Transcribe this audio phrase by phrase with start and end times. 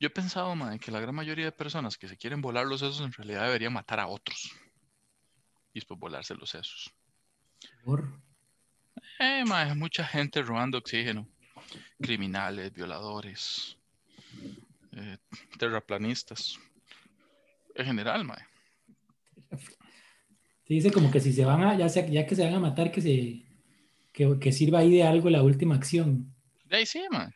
[0.00, 2.80] Yo he pensado, mae, que la gran mayoría de personas que se quieren volar los
[2.80, 4.52] sesos en realidad deberían matar a otros.
[5.72, 6.92] Y después volarse los sesos.
[7.84, 8.20] Por-
[9.20, 11.26] Eh, mae, mucha gente robando oxígeno.
[12.00, 13.76] Criminales, violadores,
[14.92, 15.18] eh,
[15.58, 16.56] terraplanistas.
[17.74, 18.44] En general, mae.
[19.50, 22.60] Se dice como que si se van a, ya, sea, ya que se van a
[22.60, 23.42] matar, que se
[24.12, 26.34] que, que sirva ahí de algo la última acción.
[26.64, 27.32] De ahí sí, mae.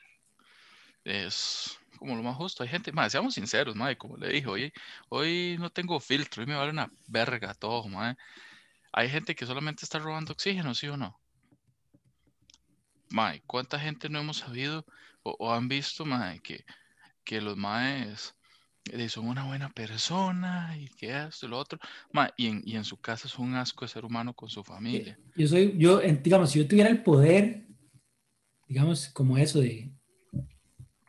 [1.05, 2.63] Es como lo más justo.
[2.63, 4.73] Hay gente, mae, seamos sinceros, mae, como le dije, hoy,
[5.09, 8.17] hoy no tengo filtro, hoy me vale una verga todo, mae.
[8.93, 11.19] Hay gente que solamente está robando oxígeno, ¿sí o no?
[13.11, 14.85] Mae, ¿cuánta gente no hemos sabido
[15.23, 16.65] o, o han visto, mae, que,
[17.25, 18.35] que los maes
[18.91, 21.79] eh, son una buena persona y que esto y lo otro?
[22.13, 24.65] Mae, y en, y en su casa es un asco de ser humano con su
[24.65, 25.17] familia.
[25.37, 27.69] Yo soy, yo, digamos, si yo tuviera el poder,
[28.67, 29.93] digamos, como eso de,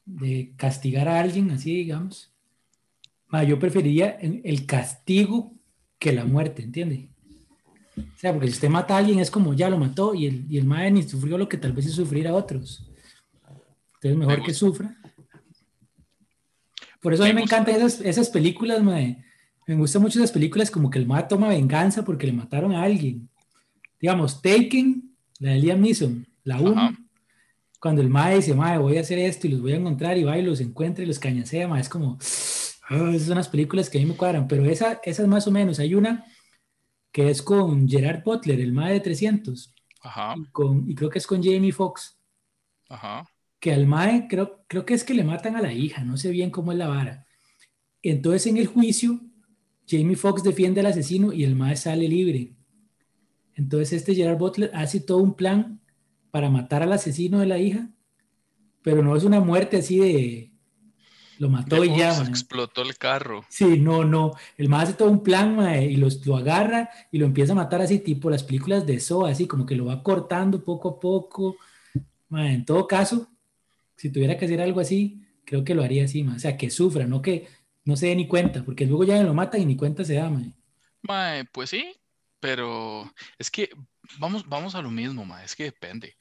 [0.06, 2.32] de castigar a alguien, así, digamos,
[3.28, 5.54] ma, yo preferiría el, castigo
[5.98, 7.10] que la muerte, ¿entiende?
[7.98, 10.46] O sea, porque si usted mata a alguien es como ya lo mató y el,
[10.50, 12.90] y el mae ni sufrió lo que tal vez es sufrir a otros.
[13.96, 14.98] Entonces, mejor que sufra.
[17.02, 19.24] Por eso a mí me encantan esas, esas películas, mae.
[19.68, 22.84] Me gustan mucho esas películas como que el mae toma venganza porque le mataron a
[22.84, 23.30] alguien.
[24.00, 27.03] Digamos, Taken, la de Liam Neeson, la 1.
[27.84, 30.24] Cuando el mae dice, mae, voy a hacer esto y los voy a encontrar y
[30.24, 32.18] va y los encuentra y los cañasea, mae, es como,
[32.88, 35.52] ah, esas son las películas que a mí me cuadran, pero esa, esas más o
[35.52, 35.80] menos.
[35.80, 36.24] Hay una
[37.12, 41.20] que es con Gerard Butler, el mae de 300, Ajá, y, con, y creo que
[41.20, 42.18] es con Jamie Foxx,
[42.88, 43.30] ajá.
[43.60, 46.32] que al mae creo, creo que es que le matan a la hija, no sé
[46.32, 47.28] bien cómo es la vara.
[48.02, 49.20] Entonces en el juicio,
[49.86, 52.54] Jamie Foxx defiende al asesino y el mae sale libre.
[53.56, 55.82] Entonces este Gerard Butler hace todo un plan
[56.34, 57.90] para matar al asesino de la hija,
[58.82, 60.52] pero no es una muerte así de
[61.38, 62.24] lo mató De, y "Uy, ya.
[62.24, 63.46] explotó el carro.
[63.50, 64.32] Sí, no, no.
[64.58, 67.84] El mae hace todo un plan y los, lo agarra y lo empieza a matar
[67.84, 71.56] así, tipo las películas de Saw, así como que lo va cortando poco a poco.
[72.30, 73.28] Mae, en todo caso,
[73.96, 76.24] si tuviera que hacer algo así, creo que lo haría así.
[76.28, 77.48] O sea, que sufra, no que
[77.86, 80.32] no se dé ni cuenta, porque luego ya lo matan y ni cuenta se da,
[81.52, 81.86] pues sí,
[82.40, 83.70] pero es que
[84.20, 86.16] vamos, vamos a lo mismo, mae, es que depende.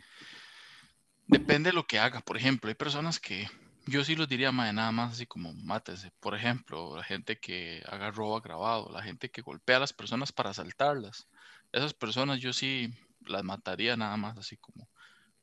[1.26, 2.20] Depende de lo que haga.
[2.20, 3.48] Por ejemplo, hay personas que
[3.86, 6.12] yo sí los diría, mae, nada más así como mátese.
[6.20, 10.32] Por ejemplo, la gente que haga robo agravado, la gente que golpea a las personas
[10.32, 11.28] para asaltarlas.
[11.72, 12.90] Esas personas yo sí
[13.20, 14.88] las mataría nada más así como,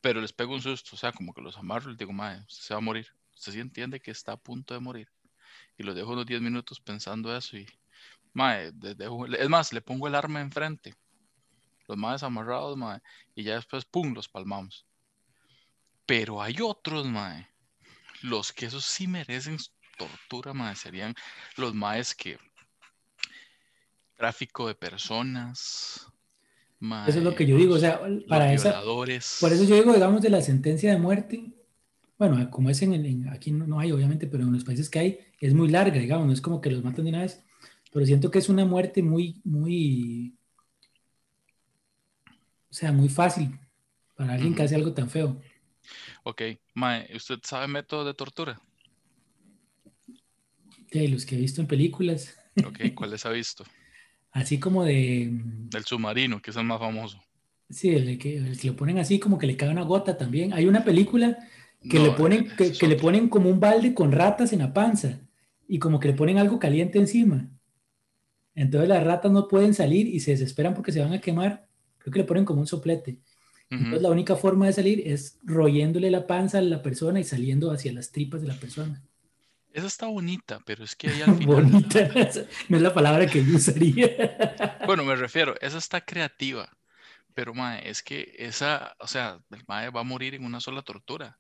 [0.02, 2.64] pero les pego un susto, o sea, como que los amarro y les digo, usted
[2.64, 3.08] se va a morir.
[3.36, 5.10] Usted sí entiende que está a punto de morir.
[5.78, 7.68] Y los dejo unos 10 minutos pensando eso y
[8.34, 10.96] Mae, de- dejo- es más, le pongo el arma enfrente.
[11.90, 13.00] Los maes amarrados, mae.
[13.36, 14.86] Y ya después, pum, los palmamos.
[16.06, 17.48] Pero hay otros, mae.
[18.22, 19.58] Los que esos sí merecen
[19.98, 20.76] tortura, mae.
[20.76, 21.16] Serían
[21.58, 22.38] los maes que.
[24.16, 26.06] Tráfico de personas.
[27.08, 28.82] Eso es lo mae, que yo digo, o sea, para esa,
[29.40, 31.54] por eso yo digo, digamos, de la sentencia de muerte,
[32.18, 34.90] bueno, como es en, el- en- aquí no, no hay, obviamente, pero en los países
[34.90, 37.44] que hay, es muy larga, digamos, no es como que los matan de una vez,
[37.92, 40.38] pero siento que es una muerte muy, muy,
[42.72, 43.60] o sea, muy fácil
[44.16, 45.42] para alguien que hace algo tan feo.
[46.24, 46.42] Ok,
[46.76, 48.62] mae, ¿usted sabe método de tortura?
[50.92, 53.66] De los que he visto en películas, Ok, ¿cuáles ha visto?
[54.32, 55.32] así como de,
[55.72, 57.20] Del submarino, que es el más famoso.
[57.70, 60.54] sí, el que, el que lo ponen así como que le cae una gota también.
[60.54, 61.38] Hay una película
[61.88, 65.22] que No, le ponen, que, le ponen como un balde con ratas en la panza
[65.68, 67.50] y como que le ponen algo caliente encima.
[68.56, 71.69] Entonces las ratas no pueden salir y se desesperan porque se van a quemar.
[72.00, 73.20] Creo que le ponen como un soplete.
[73.72, 73.76] Ujú.
[73.76, 77.72] Entonces la única forma de salir es royéndole la panza a la persona y saliendo
[77.72, 79.02] hacia las tripas de la persona.
[79.72, 81.64] Esa está bonita, pero es que ahí al final.
[81.64, 82.10] Bonita,
[82.70, 84.10] no es la palabra que yo usaría.
[84.88, 86.68] Bueno, me refiero, esa está creativa,
[87.36, 90.82] pero mae, es que esa, o sea, el mae va a morir en una sola
[90.82, 91.38] tortura.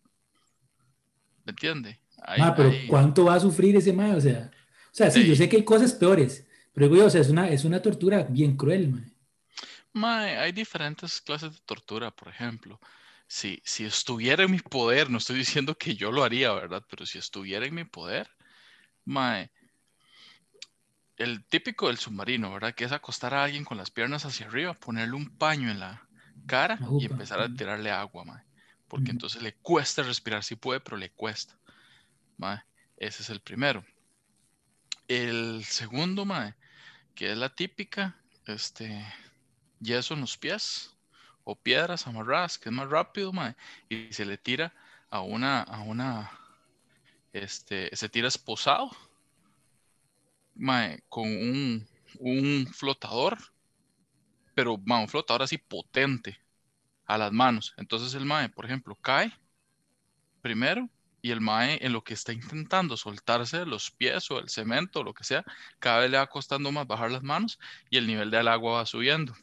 [1.45, 1.99] ¿Me entiende?
[2.21, 4.13] Ahí- Ma, pero ahí- ¿cuánto va a sufrir ese mae?
[4.13, 5.29] O sea, o sea, sí, Sí.
[5.29, 7.81] yo sé que hay cosas peores, pero digo yo, o sea, es una, es una
[7.81, 9.11] tortura bien cruel, mae.
[9.93, 12.79] Mae, hay diferentes clases de tortura, por ejemplo.
[13.27, 16.83] Si, si estuviera en mi poder, no estoy diciendo que yo lo haría, ¿verdad?
[16.89, 18.29] Pero si estuviera en mi poder,
[19.05, 19.51] mae,
[21.17, 22.73] el típico del submarino, ¿verdad?
[22.73, 26.07] Que es acostar a alguien con las piernas hacia arriba, ponerle un paño en la
[26.47, 28.43] cara y empezar a tirarle agua, mae.
[28.87, 31.59] Porque entonces le cuesta respirar, sí puede, pero le cuesta.
[32.37, 32.61] Mae,
[32.97, 33.85] ese es el primero.
[35.07, 36.55] El segundo, mae,
[37.13, 38.15] que es la típica,
[38.45, 39.05] este,
[39.79, 40.95] yeso en los pies
[41.43, 43.55] o piedras amarradas, que es más rápido, mae,
[43.89, 44.73] y se le tira
[45.09, 46.31] a una, a una,
[47.33, 48.91] este, se tira esposado
[51.07, 51.87] con un,
[52.19, 53.37] un flotador,
[54.53, 56.39] pero mae, un flotador así potente
[57.05, 57.73] a las manos.
[57.77, 59.33] Entonces el mae, por ejemplo, cae
[60.41, 60.89] primero
[61.21, 64.99] y el mae en lo que está intentando soltarse de los pies o el cemento
[64.99, 65.43] o lo que sea,
[65.79, 67.59] cada vez le va costando más bajar las manos
[67.89, 69.33] y el nivel del agua va subiendo.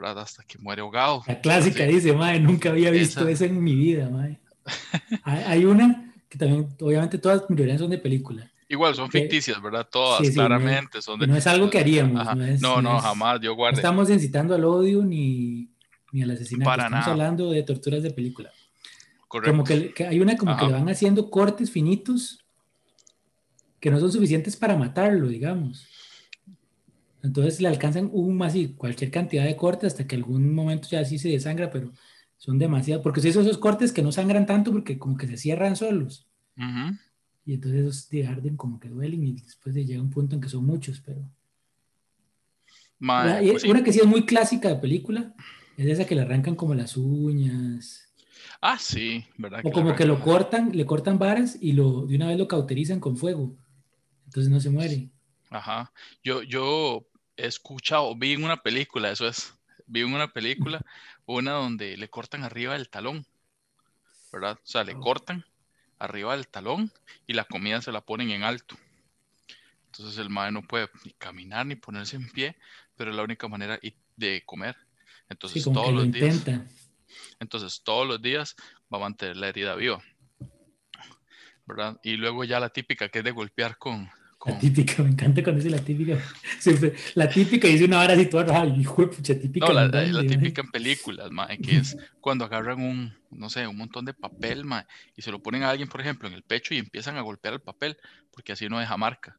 [0.00, 0.20] ¿Verdad?
[0.20, 1.22] Hasta que muere ahogado.
[1.26, 4.38] La clásica dice, mae, nunca había visto eso en mi vida, mae.
[5.24, 8.50] hay, una que también, obviamente todas mayorías son de película.
[8.68, 9.88] Igual, son ficticias, ¿verdad?
[9.90, 10.98] Todas, claramente.
[10.98, 12.26] No, son de, no es algo que haríamos.
[12.60, 13.76] No, no, jamás, yo guardo.
[13.76, 15.70] No estamos incitando al odio ni,
[16.12, 16.70] ni al asesinato.
[16.70, 18.50] estamos hablando de torturas de película.
[19.26, 19.50] Correcto.
[19.52, 22.44] Como que, hay una como que le van haciendo cortes finitos
[23.80, 25.86] que no son suficientes para matarlo, digamos.
[27.28, 31.18] Entonces le alcanzan un así, cualquier cantidad de cortes hasta que algún momento ya sí
[31.18, 31.92] se desangra, pero
[32.38, 33.02] son demasiados.
[33.02, 36.26] Porque si esos cortes que no sangran tanto porque como que se cierran solos.
[37.44, 40.40] Y entonces esos de arden como que duelen y después de llega un punto en
[40.40, 41.20] que son muchos, pero...
[42.98, 45.34] Pues una que sí es muy clásica de película
[45.76, 48.08] es esa que le arrancan como las uñas
[48.60, 49.60] Ah, sí, ¿verdad?
[49.64, 52.98] O como que lo cortan, le cortan varas y lo, de una vez lo cauterizan
[52.98, 53.54] con fuego.
[54.24, 55.10] Entonces no se muere.
[55.50, 55.92] Ajá.
[56.22, 57.07] Yo, yo
[57.38, 59.54] he escuchado, vi en una película, eso es,
[59.86, 60.84] vi en una película,
[61.24, 63.24] una donde le cortan arriba del talón,
[64.32, 64.58] ¿verdad?
[64.62, 65.00] O sea, le oh.
[65.00, 65.46] cortan
[65.98, 66.92] arriba del talón
[67.26, 68.76] y la comida se la ponen en alto.
[69.86, 72.56] Entonces el madre no puede ni caminar ni ponerse en pie,
[72.96, 73.80] pero es la única manera
[74.16, 74.76] de comer.
[75.30, 76.44] Entonces todos los días.
[77.40, 78.56] Entonces, todos los días
[78.92, 80.02] va a mantener la herida viva.
[81.66, 81.98] ¿Verdad?
[82.02, 84.10] Y luego ya la típica que es de golpear con...
[84.46, 86.16] La típica, me encanta cuando dice la típica.
[87.14, 89.66] la típica dice una hora así toda, hijo de pucha, típica.
[89.66, 94.04] No, la, típica en películas, mae, que es cuando agarran un, no sé, un montón
[94.04, 94.86] de papel, mae,
[95.16, 97.54] y se lo ponen a alguien, por ejemplo, en el pecho y empiezan a golpear
[97.54, 97.96] el papel,
[98.30, 99.36] porque así no deja marca.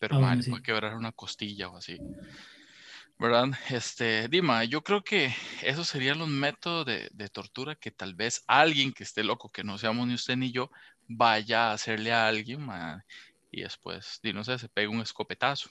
[0.00, 1.98] Pero, ah, mae, puede quebrar una costilla o así.
[3.22, 3.50] ¿verdad?
[3.70, 8.92] Este, Dima, yo creo que esos serían los métodos de, tortura que tal vez alguien
[8.92, 10.72] que esté loco, que no seamos ni usted ni yo,
[11.06, 12.66] vaya a hacerle a alguien
[13.52, 15.70] y después, no sé, se pega un escopetazo.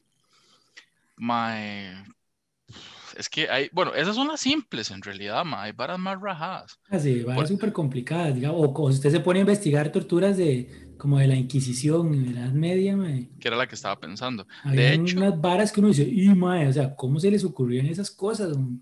[3.18, 6.80] es que hay, bueno, esas son las simples en realidad, ma, hay varas más rajadas.
[6.90, 10.38] Ah, sí, varas súper complicadas, digamos, o, o si usted se pone a investigar torturas
[10.38, 13.32] de como de la Inquisición en la Edad Media, mae.
[13.40, 14.46] Que era la que estaba pensando.
[14.64, 17.88] de hecho, unas varas que uno dice, y mae, o sea, ¿cómo se les ocurrían
[17.88, 18.56] esas cosas?
[18.56, 18.80] O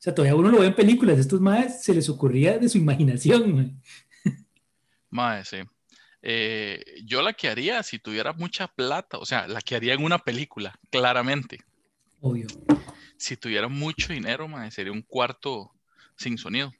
[0.00, 3.54] sea, todavía uno lo ve en películas, estos maes se les ocurría de su imaginación,
[3.54, 3.76] mae.
[5.10, 5.58] Mae, sí.
[6.22, 10.04] Eh, yo la que haría si tuviera mucha plata, o sea, la que haría en
[10.04, 11.60] una película, claramente.
[12.20, 12.46] Obvio.
[13.16, 15.72] Si tuviera mucho dinero, mae, sería un cuarto
[16.16, 16.72] sin sonido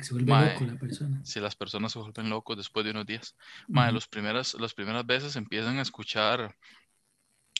[0.00, 1.20] se vuelve loco la persona.
[1.24, 3.36] Si las personas se vuelven locos después de unos días.
[3.68, 6.56] Los primeras, las primeras veces empiezan a escuchar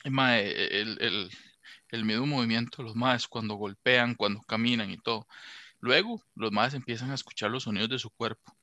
[0.04, 1.30] el, el,
[1.88, 5.26] el mismo movimiento los maes cuando golpean, cuando caminan y todo.
[5.80, 8.54] Luego, los maes empiezan a escuchar los sonidos de su cuerpo.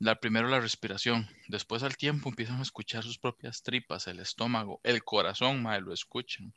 [0.00, 4.80] La, primero la respiración, después al tiempo empiezan a escuchar sus propias tripas, el estómago,
[4.84, 6.54] el corazón, mae, lo escuchan.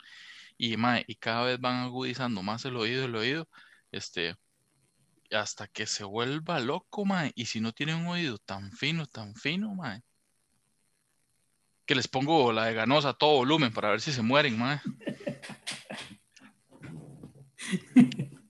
[0.58, 3.50] Y, mae, y cada vez van agudizando más el oído, el oído,
[3.92, 4.36] este,
[5.32, 7.32] hasta que se vuelva loco, mae.
[7.36, 10.04] Y si no tiene un oído tan fino, tan fino, mae.
[11.86, 14.80] Que les pongo la de ganosa a todo volumen para ver si se mueren, mae.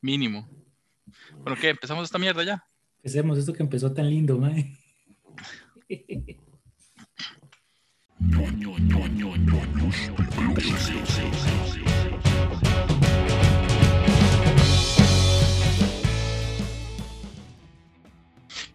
[0.00, 0.48] Mínimo.
[1.34, 1.68] Bueno, ¿qué?
[1.70, 2.67] ¿Empezamos esta mierda ya?
[3.08, 4.70] Empecemos esto que empezó tan lindo, mae.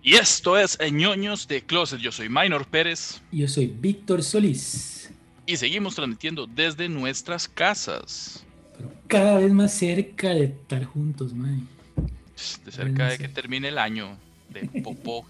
[0.01, 1.99] Y esto es ñoños de Closet.
[1.99, 3.21] Yo soy Minor Pérez.
[3.31, 5.11] Yo soy Víctor Solís.
[5.45, 8.43] Y seguimos transmitiendo desde nuestras casas.
[8.75, 11.67] Pero cada vez más cerca de estar juntos, man.
[12.65, 14.17] De cerca de que termine el año
[14.53, 15.25] de popó.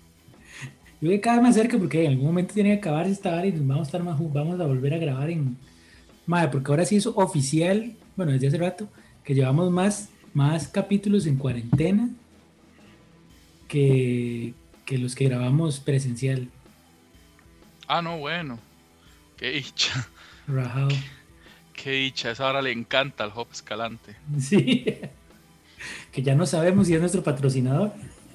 [1.01, 3.45] yo voy cada vez más cerca porque en algún momento tiene que acabar esta hora
[3.45, 5.57] y nos vamos a estar más vamos a volver a grabar en
[6.25, 8.89] madre, porque ahora sí es oficial, bueno, desde hace rato
[9.23, 12.09] que llevamos más más capítulos en cuarentena
[13.67, 14.53] que,
[14.85, 16.49] que los que grabamos presencial.
[17.87, 18.59] Ah, no, bueno.
[19.37, 20.07] Qué dicha.
[20.47, 20.89] Rajado.
[21.73, 22.31] Qué, dicha.
[22.31, 24.15] Esa hora le encanta al Hop Escalante.
[24.39, 24.85] Sí.
[26.11, 27.93] que ya no sabemos si es nuestro patrocinador.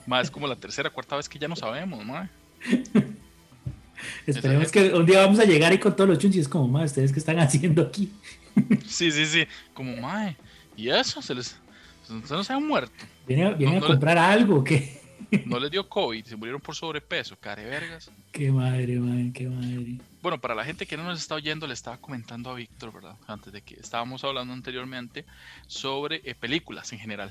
[0.08, 2.30] Ma, es como la tercera, cuarta vez que ya no sabemos, ma.
[4.26, 7.12] Esperemos que un día vamos a llegar y con todos los chunchis, como, ma, ¿ustedes
[7.12, 8.10] qué están haciendo aquí?
[8.86, 9.44] sí, sí, sí.
[9.74, 10.34] Como, ma,
[10.76, 11.20] ¿y eso?
[11.20, 11.58] Se les...
[12.06, 13.04] Se no se han muerto.
[13.26, 14.98] Viene, a comprar algo, ¿qué?
[15.44, 18.10] No les dio COVID, se murieron por sobrepeso, care vergas.
[18.32, 19.98] Qué madre, madre, qué madre.
[20.22, 23.16] Bueno, para la gente que no nos está oyendo, le estaba comentando a Víctor, ¿verdad?
[23.26, 25.26] Antes de que estábamos hablando anteriormente
[25.66, 27.30] sobre eh, películas en general.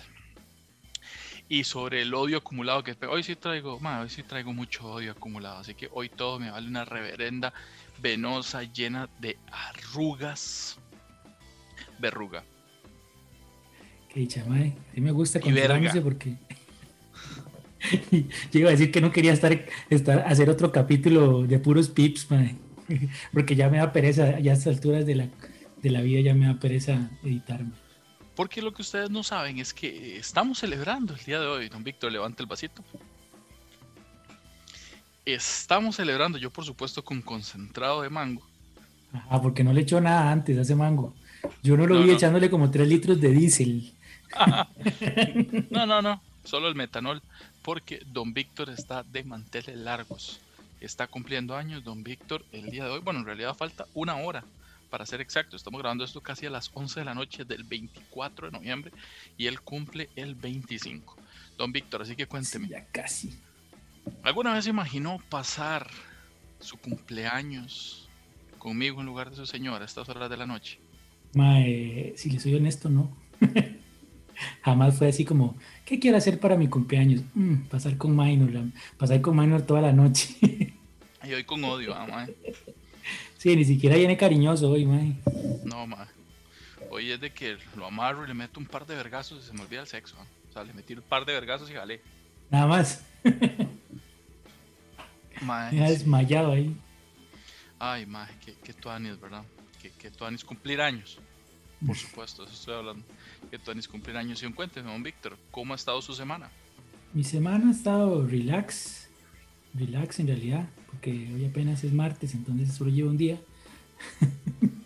[1.49, 5.11] Y sobre el odio acumulado que hoy sí traigo, ma, hoy sí traigo mucho odio
[5.11, 7.53] acumulado, así que hoy todo me vale una reverenda
[8.01, 10.77] venosa llena de arrugas.
[11.99, 12.43] Verruga.
[14.13, 14.73] Qué dicha, madre.
[14.91, 16.35] A mí me gusta controlarse porque
[18.51, 22.29] yo iba a decir que no quería estar, estar hacer otro capítulo de puros pips,
[22.29, 22.55] madre.
[23.33, 25.27] porque ya me da pereza, ya a estas alturas de la,
[25.81, 27.71] de la vida ya me da pereza editarme.
[28.37, 31.69] Porque lo que ustedes no saben es que estamos celebrando el día de hoy.
[31.69, 32.83] Don Víctor, levante el vasito.
[35.25, 38.43] Estamos celebrando, yo por supuesto con concentrado de mango.
[39.11, 41.15] Ajá, porque no le echó nada antes a ese mango.
[41.63, 43.91] Yo no lo vi echándole como 3 litros de diésel.
[45.71, 47.23] no, no, no, solo el metanol,
[47.63, 50.41] porque don Víctor está de manteles largos.
[50.79, 52.99] Está cumpliendo años don Víctor el día de hoy.
[52.99, 54.43] Bueno, en realidad falta una hora
[54.89, 55.55] para ser exacto.
[55.55, 58.91] Estamos grabando esto casi a las 11 de la noche del 24 de noviembre
[59.37, 61.15] y él cumple el 25.
[61.57, 62.67] Don Víctor, así que cuénteme.
[62.67, 63.39] ya casi.
[64.23, 65.89] ¿Alguna vez imaginó pasar
[66.59, 68.09] su cumpleaños
[68.57, 70.79] conmigo en lugar de su señora a estas horas de la noche?
[71.33, 73.15] Mae, si le soy honesto, no.
[74.63, 77.21] Jamás fue así como, ¿qué quiero hacer para mi cumpleaños?
[77.33, 80.35] Mm, pasar con Minor, pasar con Minor toda la noche.
[81.23, 82.27] y hoy con odio, ah,
[83.37, 85.15] Sí, ni siquiera viene cariñoso hoy, mae.
[85.63, 86.07] No, mae.
[86.89, 89.53] Hoy es de que lo amarro y le meto un par de vergazos y se
[89.53, 90.15] me olvida el sexo.
[90.49, 92.01] O sea, le metí un par de vergazos y jalé.
[92.49, 93.03] Nada más.
[95.41, 96.75] Me ha desmayado ahí.
[97.77, 99.43] Ay, mae, qué, qué tuanis, ¿verdad?
[99.79, 101.19] Qué, qué tuanis cumplir años.
[101.85, 103.05] Por supuesto, eso estoy hablando.
[103.51, 104.41] Que tuanis cumplir años.
[104.41, 106.49] Y un cuénteme, don Víctor, ¿cómo ha estado su semana?
[107.13, 109.06] Mi semana ha estado relax.
[109.73, 113.39] Relax en realidad, porque hoy apenas es martes, entonces solo llevo un día.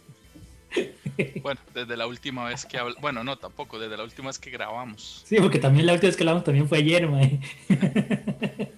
[1.41, 4.49] Bueno, desde la última vez que hablamos, bueno, no, tampoco, desde la última vez que
[4.49, 5.23] grabamos.
[5.25, 7.39] Sí, porque también la última vez que hablamos también fue ayer, mae.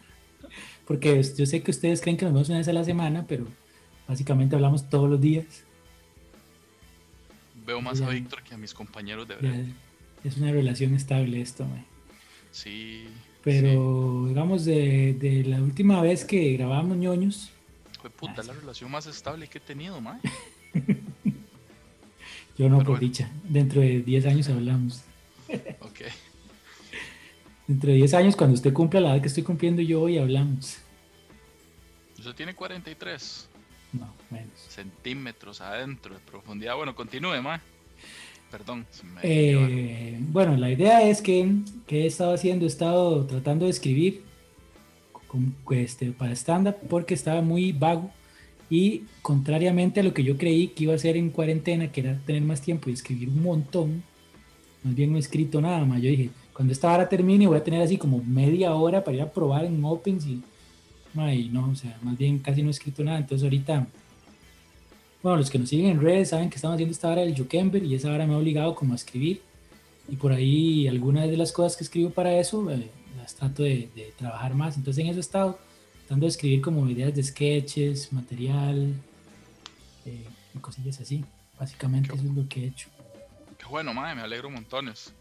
[0.88, 3.48] porque yo sé que ustedes creen que nos vemos una vez a la semana, pero
[4.08, 5.64] básicamente hablamos todos los días.
[7.66, 9.66] Veo más a Víctor que a mis compañeros de verdad.
[10.24, 11.86] Es una relación estable esto, mae.
[12.52, 13.08] Sí.
[13.44, 17.52] Pero, digamos, de, de, la última vez que grabamos ñoños.
[18.00, 20.20] Fue puta, la relación más estable que he tenido, mae.
[22.58, 23.30] Yo no, por dicha.
[23.44, 25.02] Dentro de 10 años hablamos.
[25.80, 26.00] ok.
[27.68, 30.78] Dentro de 10 años, cuando usted cumpla la edad que estoy cumpliendo yo hoy, hablamos.
[32.18, 33.50] ¿Usted tiene 43?
[33.94, 34.60] No, menos.
[34.70, 36.76] Centímetros adentro de profundidad.
[36.76, 37.62] Bueno, continúe, ma.
[38.54, 38.86] Perdón.
[39.24, 41.56] Eh, bueno, la idea es que,
[41.88, 44.22] que, he estado haciendo, he estado tratando de escribir
[45.72, 48.12] este, para stand-up porque estaba muy vago
[48.70, 52.20] y contrariamente a lo que yo creí que iba a hacer en cuarentena, que era
[52.28, 54.04] tener más tiempo y escribir un montón,
[54.84, 56.00] más bien no he escrito nada más.
[56.00, 59.24] Yo dije, cuando esta hora termine voy a tener así como media hora para ir
[59.24, 60.44] a probar en Opens y,
[61.52, 63.18] no, o sea, más bien casi no he escrito nada.
[63.18, 63.88] Entonces ahorita,
[65.24, 67.84] bueno, los que nos siguen en redes saben que estamos haciendo esta hora del Jukember
[67.84, 69.42] y esa hora me ha obligado como a escribir.
[70.10, 73.90] Y por ahí algunas de las cosas que escribo para eso eh, las trato de,
[73.96, 74.76] de trabajar más.
[74.76, 75.58] Entonces en eso he estado
[76.00, 78.94] tratando de escribir como ideas de sketches, material
[80.06, 81.24] eh, y cosillas así.
[81.58, 82.90] Básicamente eso es lo que he hecho.
[83.58, 85.14] Qué bueno, madre, me alegro montones.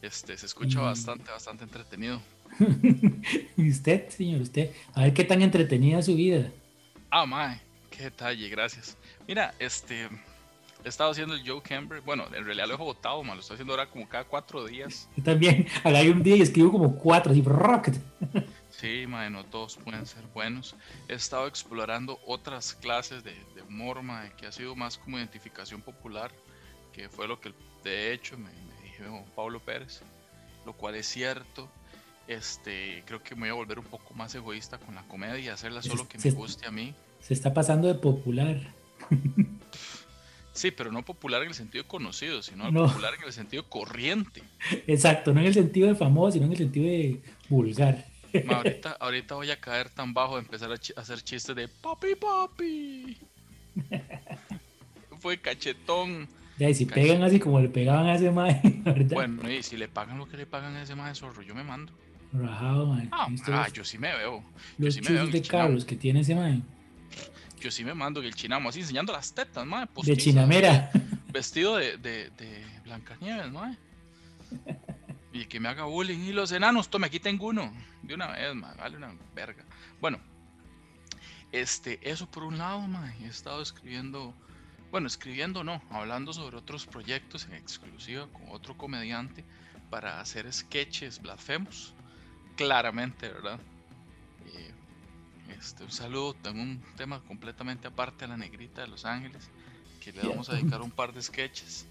[0.00, 2.20] Este, se escucha bastante, bastante entretenido.
[3.56, 4.40] ¿Y usted, señor?
[4.40, 4.70] ¿Usted?
[4.94, 6.50] A ver qué tan entretenida es su vida.
[7.10, 7.60] Ah, madre,
[7.90, 8.96] qué detalle, gracias.
[9.26, 10.08] Mira, este,
[10.84, 12.00] he estado haciendo el Joe Camber.
[12.02, 13.36] Bueno, en realidad lo he votado, man.
[13.36, 15.08] Lo estoy haciendo ahora como cada cuatro días.
[15.16, 15.66] Yo también.
[15.82, 17.96] Haga un día y escribo como cuatro, así, rocket.
[18.70, 20.76] Sí, mae, no todos pueden ser buenos.
[21.08, 25.80] He estado explorando otras clases de, de humor, mae, que ha sido más como identificación
[25.80, 26.32] popular,
[26.92, 27.52] que fue lo que
[27.82, 30.02] de hecho me, me dijo Pablo Pérez,
[30.66, 31.68] lo cual es cierto.
[32.26, 35.48] Este, creo que me voy a volver un poco más egoísta con la comedia y
[35.48, 36.94] hacerla solo que me guste a mí.
[37.20, 38.56] Se está pasando de popular.
[40.54, 44.40] Sí, pero no popular en el sentido conocido, sino popular en el sentido corriente.
[44.86, 48.06] Exacto, no en el sentido de famoso, sino en el sentido de vulgar.
[48.48, 53.18] ahorita, ahorita voy a caer tan bajo de empezar a, hacer chistes de papi, papi.
[55.18, 56.28] Fue cachetón.
[56.56, 58.60] Ya, y si pegan así como le pegaban a ese mae,
[59.12, 61.64] Bueno, y si le pagan lo que le pagan a ese mae zorro, yo me
[61.64, 61.92] mando.
[62.32, 63.08] Rajado, mae.
[63.10, 64.44] Ah, ah yo sí me veo.
[64.78, 66.62] Los sí me veo de Carlos que tiene ese mae.
[67.64, 69.88] Yo sí me mando el chinamo así enseñando las tetas, mae.
[70.02, 70.90] De chinamera.
[71.32, 73.78] Vestido de, de, de Blancanieves, mae.
[75.32, 76.18] Y que me haga bullying.
[76.18, 77.72] Y los enanos, tome, aquí tengo uno.
[78.02, 79.64] De una vez, man, vale una verga.
[79.98, 80.20] Bueno,
[81.52, 83.10] este, eso por un lado, man.
[83.22, 84.34] He estado escribiendo,
[84.90, 89.42] bueno, escribiendo no, hablando sobre otros proyectos en exclusiva con otro comediante
[89.88, 91.94] para hacer sketches blasfemos.
[92.56, 93.58] Claramente, ¿verdad?
[95.54, 99.48] Eh, este, un saludo, tengo un tema completamente aparte a la negrita de Los Ángeles,
[100.00, 101.86] que le vamos a dedicar un par de sketches.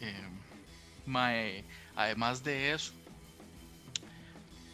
[0.00, 0.28] Eh,
[1.06, 1.64] mae,
[1.96, 2.92] además de eso,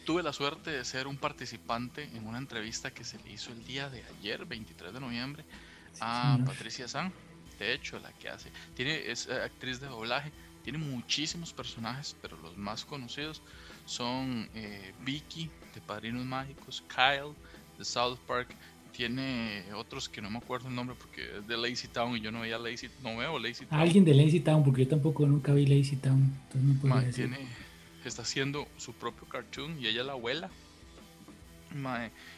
[0.05, 3.63] tuve la suerte de ser un participante en una entrevista que se le hizo el
[3.65, 5.45] día de ayer, 23 de noviembre,
[5.99, 7.11] a Patricia San.
[7.57, 10.31] De hecho, la que hace, tiene, es eh, actriz de doblaje,
[10.63, 13.41] tiene muchísimos personajes, pero los más conocidos
[13.85, 17.35] son eh, Vicky de Padrinos Mágicos, Kyle
[17.79, 18.49] de South Park,
[18.91, 22.31] tiene otros que no me acuerdo el nombre porque es de Lazy Town y yo
[22.31, 23.79] no veía Lazy, no veo Lazy Town.
[23.79, 26.31] Alguien de Lazy Town, porque yo tampoco nunca vi Lazy Town.
[27.15, 27.47] tiene,
[28.03, 30.49] está haciendo su propio cartoon y ella es la abuela.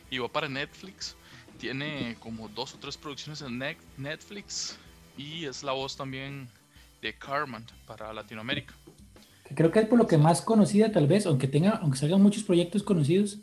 [0.10, 1.16] y va para Netflix.
[1.58, 3.58] Tiene como dos o tres producciones en
[3.98, 4.78] Netflix
[5.18, 6.48] y es la voz también
[7.02, 8.74] de Carmen para Latinoamérica.
[9.56, 12.44] Creo que es por lo que más conocida tal vez, aunque tenga, aunque salgan muchos
[12.44, 13.40] proyectos conocidos,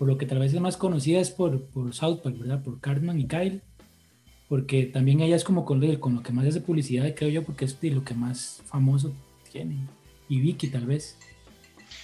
[0.00, 2.62] por lo que tal vez es más conocida es por, por South Park, ¿verdad?
[2.62, 3.60] Por Cartman y Kyle.
[4.48, 7.66] Porque también ella es como con, con lo que más hace publicidad, creo yo, porque
[7.66, 9.12] es de lo que más famoso
[9.52, 9.76] tiene.
[10.26, 11.18] Y Vicky tal vez.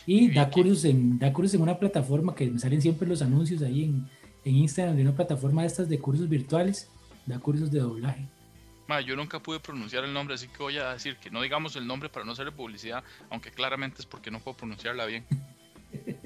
[0.04, 3.62] Y, da cursos, en, da cursos en una plataforma que me salen siempre los anuncios
[3.62, 4.06] ahí en,
[4.44, 6.90] en Instagram de una plataforma de estas de cursos virtuales.
[7.24, 8.28] Da cursos de doblaje
[9.04, 11.86] yo nunca pude pronunciar el nombre, así que voy a decir que no digamos el
[11.86, 15.24] nombre para no hacerle publicidad, aunque claramente es porque no puedo pronunciarla bien.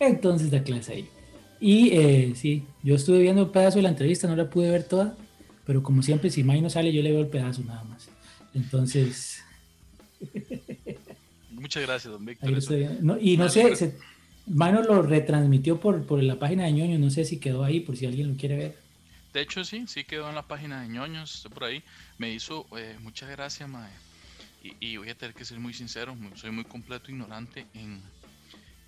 [0.00, 1.08] Entonces da clase ahí.
[1.60, 4.84] Y eh, sí, yo estuve viendo un pedazo de la entrevista, no la pude ver
[4.84, 5.16] toda,
[5.66, 8.08] pero como siempre, si May no sale, yo le veo el pedazo nada más.
[8.54, 9.42] Entonces.
[11.50, 12.50] Muchas gracias, don Víctor.
[13.20, 13.98] y no sé, se,
[14.46, 17.96] Mano lo retransmitió por, por la página de ñoño, no sé si quedó ahí, por
[17.96, 18.76] si alguien lo quiere ver.
[19.34, 21.82] De hecho, sí, sí quedó en la página de ñoños, estoy por ahí.
[22.16, 23.90] Me hizo eh, muchas gracias, mae.
[24.80, 28.02] Y, voy a tener que ser muy sincero, soy muy completo ignorante en,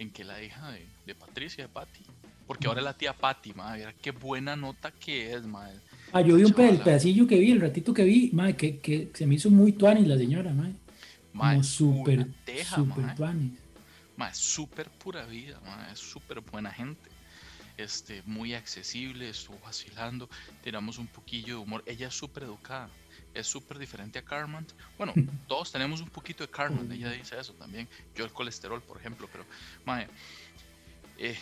[0.01, 2.01] en que la hija de, de Patricia, de Patty,
[2.47, 5.77] porque ahora la tía Patty, madre, mira qué buena nota que es, madre.
[6.13, 9.11] Ah, yo vi un el pedacillo que vi, el ratito que vi, madre, que, que
[9.15, 10.73] se me hizo muy tuanis la señora, madre.
[11.33, 12.27] Como súper,
[12.65, 13.53] súper tuanis.
[14.17, 17.11] Madre, súper pura vida, madre, súper buena gente
[17.77, 20.29] este, muy accesible, estuvo vacilando,
[20.63, 21.83] tiramos un poquillo de humor.
[21.87, 22.89] Ella es súper educada,
[23.35, 24.67] es súper diferente a Carmen.
[24.97, 25.15] Bueno,
[25.47, 27.89] todos tenemos un poquito de Carmen, ella dice eso también.
[28.15, 29.45] Yo el colesterol, por ejemplo, pero,
[29.85, 30.09] mae,
[31.19, 31.39] eh,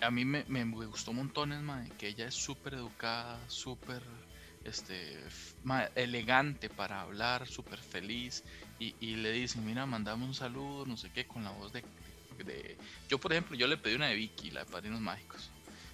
[0.00, 4.02] a mí me, me, gustó montones, mae, que ella es súper educada, súper
[4.64, 5.18] este,
[5.94, 8.44] elegante para hablar, súper feliz.
[8.78, 11.82] Y, y, le dicen, mira, mandame un saludo, no sé qué, con la voz de,
[12.44, 12.76] de,
[13.08, 15.50] Yo, por ejemplo, yo le pedí una de Vicky, la de Padrinos Mágicos.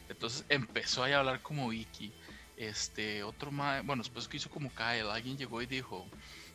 [0.08, 2.12] Entonces empezó a hablar como Vicky.
[2.56, 6.06] Este, otro más, bueno, después que hizo como Kyle, alguien llegó y dijo,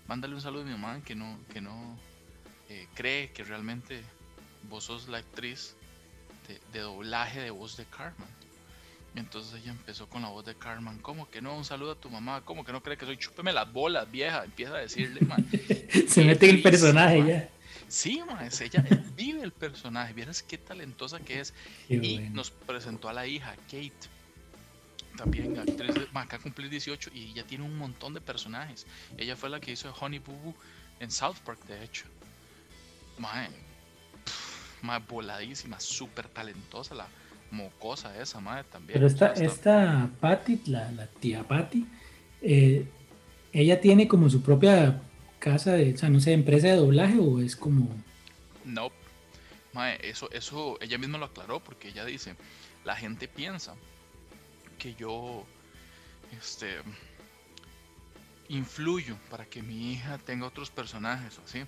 [0.07, 1.97] mándale un saludo a mi mamá que no, que no
[2.69, 4.01] eh, cree que realmente
[4.69, 5.75] vos sos la actriz
[6.73, 8.27] de, doblaje de voz de Carmen.
[9.15, 11.57] Y entonces ella empezó con la voz de Carmen, ¿cómo que no?
[11.57, 13.17] Un saludo a tu mamá, ¿cómo que no cree que soy?
[13.17, 15.45] Chúpeme las bolas, vieja, empieza a decirle, man.
[16.07, 17.49] Se mete en el personaje ya.
[17.87, 18.85] Sí, es ella
[19.15, 21.53] vive el personaje, vieras qué talentosa que es.
[21.89, 23.91] y nos presentó a la hija, Kate,
[25.19, 28.87] también actriz de acá cumplir 18 y ella tiene un montón de personajes.
[29.17, 30.55] Ella fue la que hizo Honey Boo Boo
[31.01, 32.05] en South Park, de hecho.
[34.81, 37.07] más voladísima, súper talentosa, la
[37.51, 38.93] mocosa esa, madre, también.
[38.93, 41.85] Pero esta, esta Patty, la, la tía Patty,
[42.41, 42.87] eh,
[43.51, 45.01] ella tiene como su propia
[45.39, 47.89] casa de, o sea, no sé, empresa de doblaje o es como...
[48.63, 48.89] No,
[50.01, 52.35] eso, eso ella misma lo aclaró porque ella dice,
[52.85, 53.75] la gente piensa
[54.79, 55.45] que yo,
[56.35, 56.81] este,
[58.47, 61.63] influyo para que mi hija tenga otros personajes o así,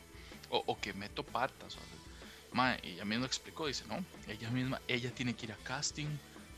[0.49, 1.77] o, que meto patas.
[1.77, 1.79] O,
[2.83, 6.07] ella misma explicó, dice, no, ella misma, ella tiene que ir a casting,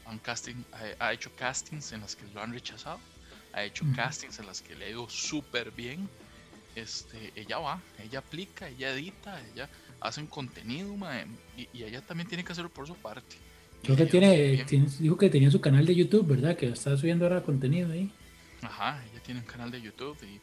[0.05, 0.63] un casting
[0.99, 2.99] ha, hecho castings en las que lo han rechazado,
[3.51, 6.09] ha hecho castings en las que le ha ido súper bien
[6.75, 10.95] este, ella va, ella aplica, ella edita, ella hace un contenido,
[11.55, 13.35] y, ella también tiene que hacerlo por su parte.
[13.83, 14.65] Creo que tiene,
[14.99, 16.55] dijo que tenía su canal de YouTube, ¿verdad?
[16.55, 18.09] Que está subiendo ahora contenido ahí.
[18.61, 20.39] Ajá, ella tiene un canal de YouTube y,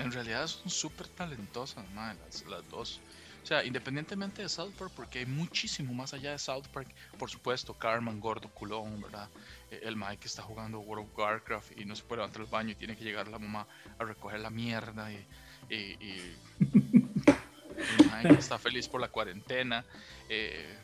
[0.00, 3.00] en realidad son súper talentosas, las, las dos.
[3.42, 7.30] O sea, independientemente de South Park, porque hay muchísimo más allá de South Park, por
[7.30, 9.30] supuesto, Carmen, Gordo, Culón, ¿verdad?
[9.70, 12.72] E, el Mike está jugando World of Warcraft y no se puede levantar el baño
[12.72, 13.66] y tiene que llegar la mamá
[13.98, 15.26] a recoger la mierda y,
[15.70, 16.36] y,
[18.22, 19.82] que está feliz por la cuarentena,
[20.28, 20.76] eh,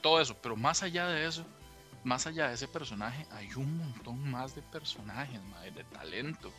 [0.00, 1.44] todo eso, pero más allá de eso,
[2.04, 5.40] más allá de ese personaje, hay un montón más de personajes,
[5.74, 6.50] de talento.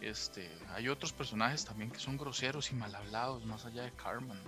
[0.00, 4.38] Este, hay otros personajes también que son groseros y mal hablados, más allá de Carmen.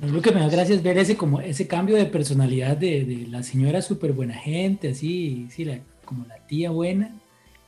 [0.00, 3.42] lo que me da gracia es ver ese, como, ese cambio de personalidad de, la
[3.42, 5.66] señora súper buena gente, así, sí,
[6.04, 7.14] como la tía buena,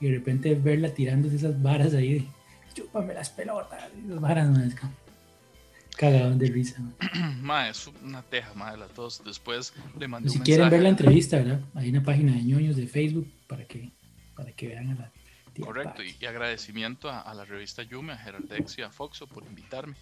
[0.01, 2.27] y de repente verla tirando esas varas ahí de
[2.75, 4.75] chúpame las pelotas, esas varas, es
[5.99, 6.81] cagaban de risa.
[7.43, 9.21] Ma, es una teja, ma, de las dos.
[9.25, 11.61] Después le mandé Si quieren ver la entrevista, ¿verdad?
[11.75, 13.91] Hay una página de ñoños de Facebook para que,
[14.37, 15.13] para que vean a la
[15.61, 19.97] Correcto, y, agradecimiento a, la revista Yume, a Gerardex y a Foxo por invitarme,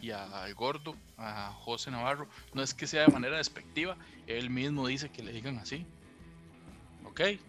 [0.00, 2.28] y al Gordo, a José Navarro.
[2.54, 5.84] No es que sea de manera despectiva, él mismo dice que le digan así.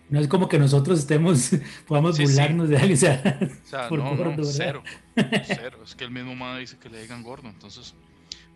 [0.10, 1.52] No es como que nosotros estemos,
[1.88, 3.40] podamos burlarnos de alguien, o sea,
[3.92, 4.84] no, no, cero,
[5.16, 5.80] cero.
[5.84, 7.96] Es que el mismo madre dice que le digan gordo, entonces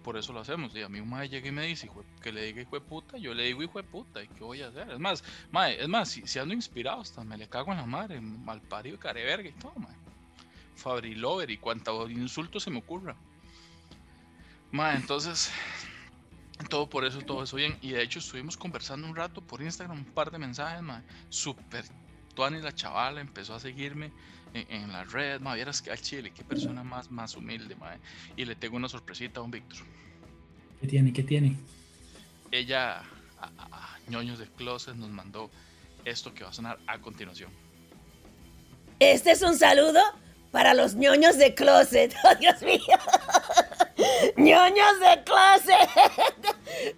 [0.07, 0.73] por eso lo hacemos.
[0.73, 1.89] Y a mí un madre llega y me dice
[2.21, 4.61] que le diga hijo de puta, yo le digo hijo de puta, ¿y qué voy
[4.61, 4.89] a hacer?
[4.89, 8.21] Es más, madre, es más, si, ando inspirado, hasta me le cago en la madre,
[8.21, 9.97] mal parido, careverga y todo, madre.
[10.75, 13.17] Fabri Lover y cuánto insulto se me ocurra.
[14.71, 15.51] Madre, entonces,
[16.69, 17.77] todo por eso, todo eso bien.
[17.81, 21.03] Y de hecho estuvimos conversando un rato por Instagram, un par de mensajes, madre.
[21.29, 21.85] Súper
[22.37, 24.11] Tuani, la chavala, empezó a seguirme
[24.53, 25.57] en, la red, madre.
[25.57, 27.99] Vieras que al chile, qué persona más, más humilde, madre.
[28.35, 29.79] Y le tengo una sorpresita a un Víctor.
[30.79, 31.13] ¿Qué tiene?
[31.13, 31.55] ¿Qué tiene?
[32.51, 33.01] Ella,
[33.41, 35.49] a, ñoños de closet, nos mandó
[36.05, 37.51] esto que va a sonar a continuación.
[38.99, 39.99] Este es un saludo
[40.51, 42.15] para los ñoños de closet.
[42.23, 42.97] ¡Oh, Dios mío!
[44.35, 45.89] Ñoños de closet.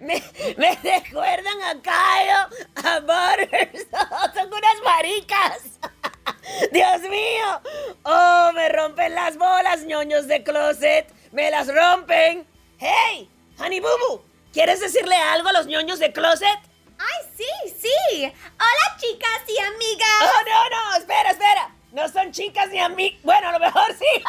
[0.00, 0.22] me,
[0.56, 3.86] me recuerdan a Kyle, a Butters.
[4.34, 5.78] Son unas maricas.
[6.72, 7.60] Dios mío.
[8.04, 11.12] Oh, me rompen las bolas, ñoños de closet.
[11.32, 12.46] Me las rompen.
[12.78, 16.58] Hey, Honey Boo ¿quieres decirle algo a los ñoños de closet?
[16.98, 18.24] ¡Ay, sí, sí!
[18.24, 20.22] Hola, chicas y amigas.
[20.22, 21.74] Oh, no, no, espera, espera.
[21.92, 23.20] No son chicas ni amigas.
[23.22, 24.22] Bueno, a lo mejor sí.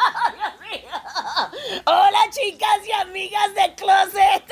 [1.86, 4.42] Hola, chicas y amigas de closet.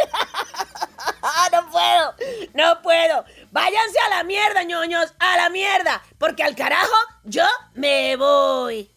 [1.53, 2.15] no puedo,
[2.55, 3.25] no puedo.
[3.51, 6.03] Váyanse a la mierda, ñoños, a la mierda.
[6.19, 8.89] Porque al carajo yo me voy.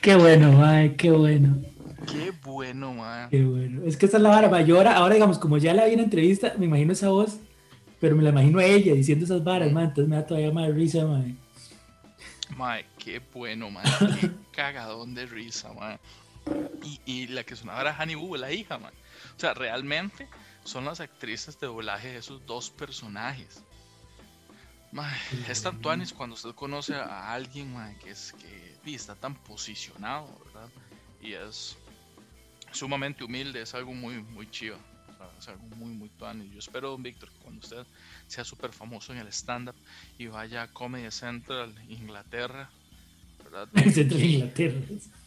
[0.00, 1.56] qué bueno, mae, qué bueno.
[2.06, 3.28] Qué bueno, mae.
[3.30, 3.82] Qué bueno.
[3.84, 6.54] Es que esa es la vara, Yo ahora, digamos, como ya la vi en entrevista,
[6.58, 7.38] me imagino esa voz,
[8.00, 9.84] pero me la imagino a ella diciendo esas varas, man.
[9.84, 11.36] Entonces me da todavía más risa, mae.
[12.56, 13.84] Mae, qué bueno, mae.
[14.56, 16.00] Cagadón de risa, mae.
[16.82, 18.92] Y, y la que sonaba era Honey Boo, la hija, mae.
[19.36, 20.28] O sea, realmente
[20.64, 23.62] son las actrices de doblaje de esos dos personajes.
[25.48, 30.70] es tan tuanis cuando usted conoce a alguien que es que está tan posicionado, ¿verdad?
[31.20, 31.76] Y es
[32.72, 34.78] sumamente humilde, es algo muy, muy chido.
[35.38, 36.50] Es algo muy, muy tuanis.
[36.52, 37.86] Yo espero, don Víctor, que cuando usted
[38.26, 39.74] sea súper famoso en el stand-up
[40.18, 42.70] y vaya a Comedy Central, Inglaterra,
[43.56, 43.68] ¿verdad?
[43.92, 44.80] Central Inglaterra.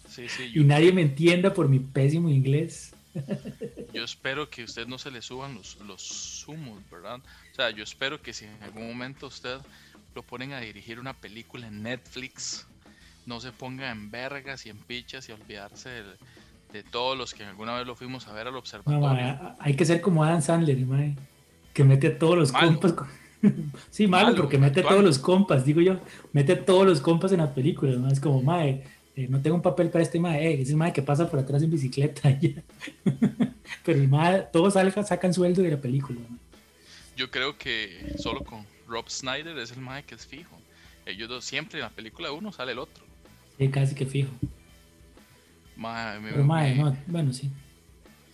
[0.08, 2.94] Sí, sí, y nadie me entienda por mi pésimo inglés.
[3.94, 7.20] Yo espero que usted no se le suban los, los humos, ¿verdad?
[7.52, 9.58] O sea, yo espero que si en algún momento usted
[10.15, 12.68] lo ponen a dirigir una película en Netflix,
[13.26, 15.89] no se ponga en vergas y en pichas y olvidarse
[16.72, 19.56] de, todos los que alguna vez lo fuimos a ver al observatorio.
[19.60, 20.78] hay que ser como Adam Sandler,
[21.74, 22.94] que mete a todos los compas.
[23.89, 25.99] sí, malo, porque mete a todos los compas, digo yo,
[26.34, 28.10] mete todos los compas en la película, ¿no?
[28.10, 28.84] Es como, mae,
[29.15, 31.39] eh, no tengo un papel para este mae, eh, es el mae que pasa por
[31.39, 32.30] atrás en bicicleta.
[33.86, 36.19] Pero el mae, todos sacan sueldo de la película.
[37.15, 40.58] Yo creo que solo con Rob Snyder es el mae que es fijo.
[41.06, 43.04] Ellos dos, siempre en la película uno sale el otro.
[43.58, 44.32] Sí, casi que fijo.
[45.75, 47.49] Mae, Pero mae, no, bueno, sí.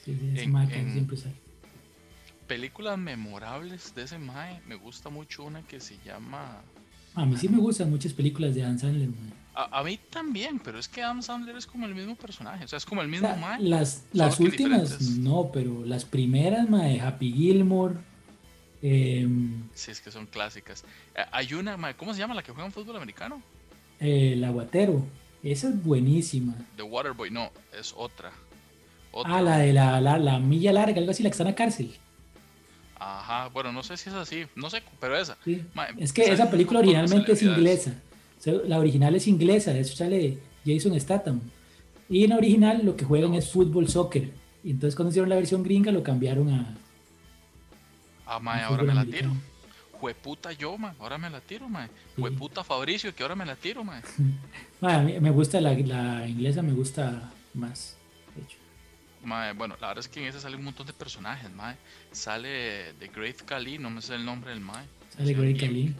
[0.03, 1.44] Sí, sí ese mae que siempre sale.
[2.47, 6.62] Películas memorables de ese mae, me gusta mucho una que se llama...
[7.15, 9.10] A mí sí me gustan muchas películas de Dan Sandler,
[9.58, 12.75] a, mí también, pero es que Adam Sandler es como el mismo personaje, o sea,
[12.75, 17.95] es como el mismo o Las, las últimas no, pero las primeras, mae, Happy Gilmore.
[18.81, 20.84] Em, sí, es que son clásicas.
[21.15, 23.41] Eh, hay una, mae, ¿cómo se llama la que juega en fútbol americano?
[23.99, 25.05] el aguatero.
[25.41, 26.55] Esa es buenísima.
[26.75, 28.31] The Waterboy, no, es otra.
[29.23, 31.95] Ah, la de la, la, milla larga, algo así, la que está en la cárcel.
[33.07, 35.37] Ajá, bueno, no sé si es así, no sé, pero esa.
[35.97, 37.93] es que esa película originalmente es inglesa.
[38.65, 41.39] La original es inglesa, de eso sale Jason Statham.
[42.09, 44.31] Y en la original lo que juegan es fútbol, soccer.
[44.63, 46.77] Y entonces cuando hicieron la versión gringa lo cambiaron a...
[48.25, 49.29] Ah, mae, ahora me la tiro.
[49.91, 51.89] Jueputa yo, mae, ahora me la tiro, mae.
[52.17, 53.83] Jueputa Fabricio, que ahora me la tiro,
[54.81, 57.94] me gusta la, la inglesa, me gusta más.
[59.25, 61.75] Mae, bueno, la verdad es que en esa sale un montón de personajes, mae.
[62.11, 64.85] Sale The Great Khali, no me sé el nombre del mae.
[65.17, 65.95] Sale Grey Khali,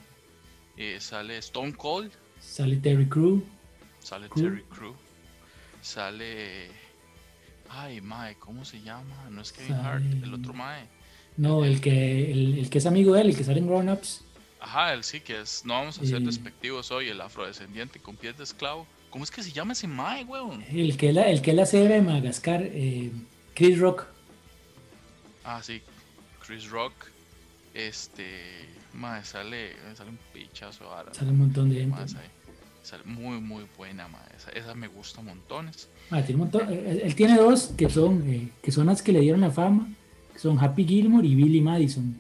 [0.78, 3.44] Eh, sale Stone Cold, sale Terry Crew.
[4.00, 4.44] sale Crew.
[4.44, 4.96] Terry Crew,
[5.82, 6.70] sale...
[7.70, 9.28] Ay, mae, ¿cómo se llama?
[9.32, 10.88] No es Kevin Hart, el otro mae.
[11.38, 13.90] No, el que, el, el que es amigo de él, el que sale en Grown
[13.90, 14.22] Ups.
[14.60, 18.38] Ajá, él sí que es, no vamos a ser despectivos hoy, el afrodescendiente con pies
[18.38, 18.88] de esclavo.
[19.16, 20.62] ¿Cómo es que se llama ese mae, weón?
[20.70, 23.14] El que, la, el que es la de Madagascar, eh,
[23.54, 24.08] Chris Rock.
[25.46, 25.82] Ah, sí,
[26.46, 26.92] Chris Rock.
[27.74, 28.26] Este,
[28.94, 31.14] mae, sale, sale un pichazo ahora.
[31.14, 31.96] Sale un montón de gente.
[31.96, 32.30] Mae, sale,
[32.84, 34.22] sale muy, muy buena, mae.
[34.36, 35.88] Esa, esa me gusta montones.
[36.12, 39.14] Ah, tiene un montón- él, él tiene dos que son, eh, que son las que
[39.14, 39.88] le dieron la fama,
[40.34, 42.20] que son Happy Gilmore y Billy Madison.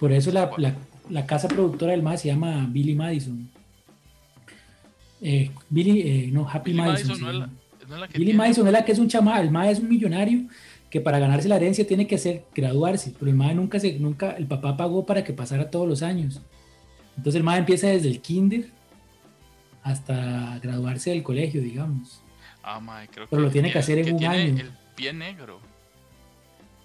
[0.00, 0.74] Por eso la, la-
[1.08, 3.48] la casa productora del MAD se llama Billy Madison.
[5.22, 7.08] Eh, Billy, eh, no, Happy Billy Madison.
[7.08, 7.58] Madison se no es la, llama.
[7.88, 9.70] no es la que Billy tiene- Madison es la que es un chamán, el MAD
[9.70, 10.40] es un millonario
[10.90, 14.32] que para ganarse la herencia tiene que hacer graduarse, pero el MAD nunca se, nunca,
[14.32, 16.40] el papá pagó para que pasara todos los años.
[17.16, 18.70] Entonces el MAD empieza desde el kinder
[19.82, 22.22] hasta graduarse del colegio, digamos.
[22.62, 24.60] Ah, mae, creo Pero lo tiene que hacer en un tiene año.
[24.60, 25.60] el pie negro.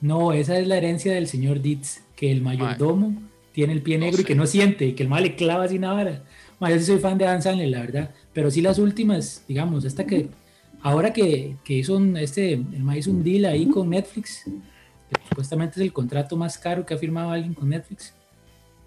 [0.01, 3.21] No, esa es la herencia del señor Ditz, que el mayordomo
[3.53, 5.63] tiene el pie No negro y que no siente, y que el mal le clava
[5.65, 6.23] así una vara.
[6.59, 8.11] Ma, yo sí soy fan de Dan Sandler, la verdad.
[8.33, 10.29] Pero sí las últimas, digamos, hasta que,
[10.81, 15.21] ahora que, que hizo un, este, el ma hizo un deal ahí con Netflix, que
[15.29, 18.13] supuestamente es el contrato más caro que ha firmado alguien con Netflix.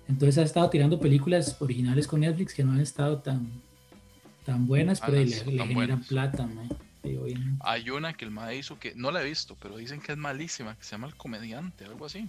[0.09, 3.47] Entonces ha estado tirando películas originales con Netflix que no han estado tan,
[4.45, 6.07] tan buenas, pero le, le generan buenas.
[6.07, 6.63] plata, ma.
[7.61, 10.19] Hay una que el mae hizo que no la he visto, pero dicen que es
[10.19, 12.29] malísima, que se llama El Comediante, algo así.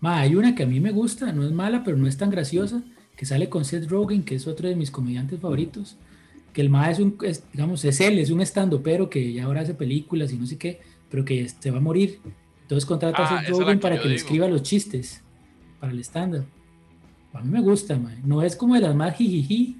[0.00, 2.30] Ma, hay una que a mí me gusta, no es mala, pero no es tan
[2.30, 2.82] graciosa,
[3.18, 5.96] que sale con Seth Rogen, que es otro de mis comediantes favoritos.
[6.52, 9.44] Que el Ma es un, es, digamos, es él, es un estando, pero que ya
[9.44, 12.20] ahora hace películas y no sé qué, pero que se va a morir.
[12.62, 15.22] Entonces contrata Ah, a esa Seth Rogen que para que le escriba los chistes
[15.80, 16.44] para el stand
[17.34, 17.98] A mí me gusta.
[18.24, 19.76] No es como de las más jijiji,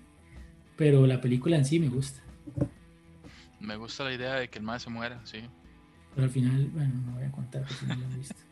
[0.77, 2.21] pero la película en sí me gusta.
[3.61, 5.39] Me gusta la idea de que el mae se muera, sí.
[6.15, 8.35] Pero al final, bueno, no voy a contar porque no lo he visto.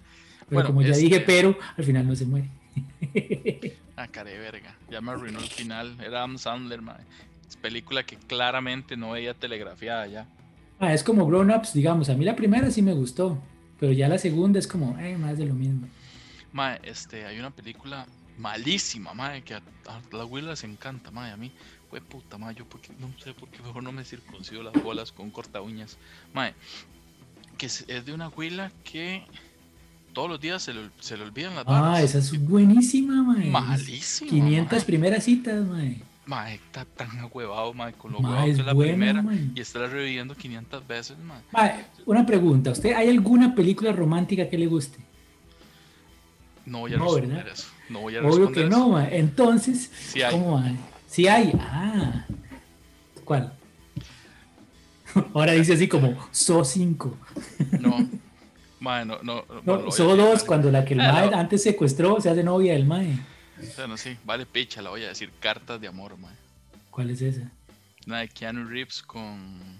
[0.49, 2.49] Pero Bueno, como ya este- dije, pero al final no se muere.
[3.97, 4.77] Ah, cara de verga.
[4.91, 5.97] Ya me arruinó el final.
[6.01, 7.01] Era Adam Sandler, mae.
[7.49, 10.27] Es película que claramente no veía telegrafiada ya.
[10.79, 12.11] Ah, es como Grown Ups, digamos.
[12.11, 13.39] A mí la primera sí me gustó,
[13.81, 15.89] pero ya la segunda es como, eh, más de lo mismo.
[16.53, 18.07] Mae, este, hay una película
[18.39, 21.33] malísima, mae, que a, a la Will les encanta, mae.
[21.33, 21.51] A mí,
[21.89, 22.55] fue puta, mae.
[22.55, 25.97] Yo porque, no sé por qué mejor no me circuncido las bolas con corta uñas.
[26.35, 26.55] Mae,
[27.57, 29.25] que es, es de una Willa que
[30.17, 32.01] todos los días se le, se le olvidan las Ah, balas.
[32.05, 33.51] esa es buenísima, mae.
[33.51, 34.31] Malísima.
[34.31, 34.87] 500 mae.
[34.87, 36.01] primeras citas, mae.
[36.25, 39.23] Mae, está tan ahuevado, mae, con lo Mae, huevado que es es la buena, primera.
[39.23, 39.51] mae.
[39.55, 41.41] Y está reviviendo 500 veces, mae.
[41.53, 42.71] Mae, una pregunta.
[42.71, 44.99] ¿Usted hay alguna película romántica que le guste?
[46.65, 47.53] No voy a No, responder ¿verdad?
[47.53, 47.69] eso.
[47.91, 48.79] No voy a Obvio responder que eso.
[48.79, 49.19] no, mae.
[49.19, 50.33] Entonces, Sí hay.
[50.33, 50.77] ¿cómo hay?
[51.07, 51.53] Sí hay.
[51.61, 52.25] Ah.
[53.25, 53.53] ¿Cuál?
[55.35, 57.17] Ahora dice así como So 5.
[57.81, 58.09] No.
[58.81, 59.45] Mae, no, no.
[59.63, 60.47] No, bueno, lo voy a so decir, 2, vale.
[60.47, 61.37] cuando la que el mae no.
[61.39, 63.19] antes secuestró se hace novia del mae.
[63.77, 65.31] Bueno, sí, vale picha, la voy a decir.
[65.41, 66.35] Cartas de amor, mae.
[66.91, 67.51] ¿Cuál es esa?
[68.07, 69.77] Una de Keanu Reeves con.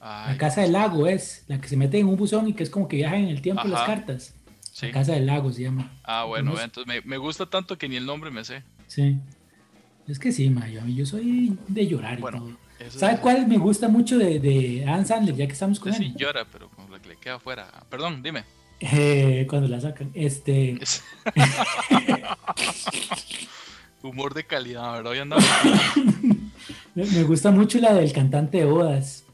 [0.00, 2.70] La casa del lago es, la que se mete en un buzón y que es
[2.70, 4.34] como que viaja en el tiempo las cartas.
[4.72, 4.86] sí.
[4.86, 5.90] La casa del lago se llama.
[6.04, 8.62] Ah, bueno, entonces me, me gusta tanto que ni el nombre me sé.
[8.86, 9.16] Sí.
[10.06, 12.38] Es que sí, ma, yo, yo soy de llorar y Bueno,
[12.78, 12.90] todo.
[12.90, 16.10] ¿Sabe cuál me gusta mucho de, de Adam Sandler, ya que estamos con Usted sí
[16.12, 16.16] él?
[16.16, 16.70] llora, pero
[17.06, 17.68] que le queda afuera.
[17.88, 18.44] Perdón, dime.
[18.80, 20.10] Eh, cuando la sacan.
[20.14, 21.02] Este, Es-
[24.02, 25.12] Humor de calidad, ¿verdad?
[25.12, 25.44] Hoy andamos.
[26.94, 29.24] me gusta mucho la del cantante de bodas.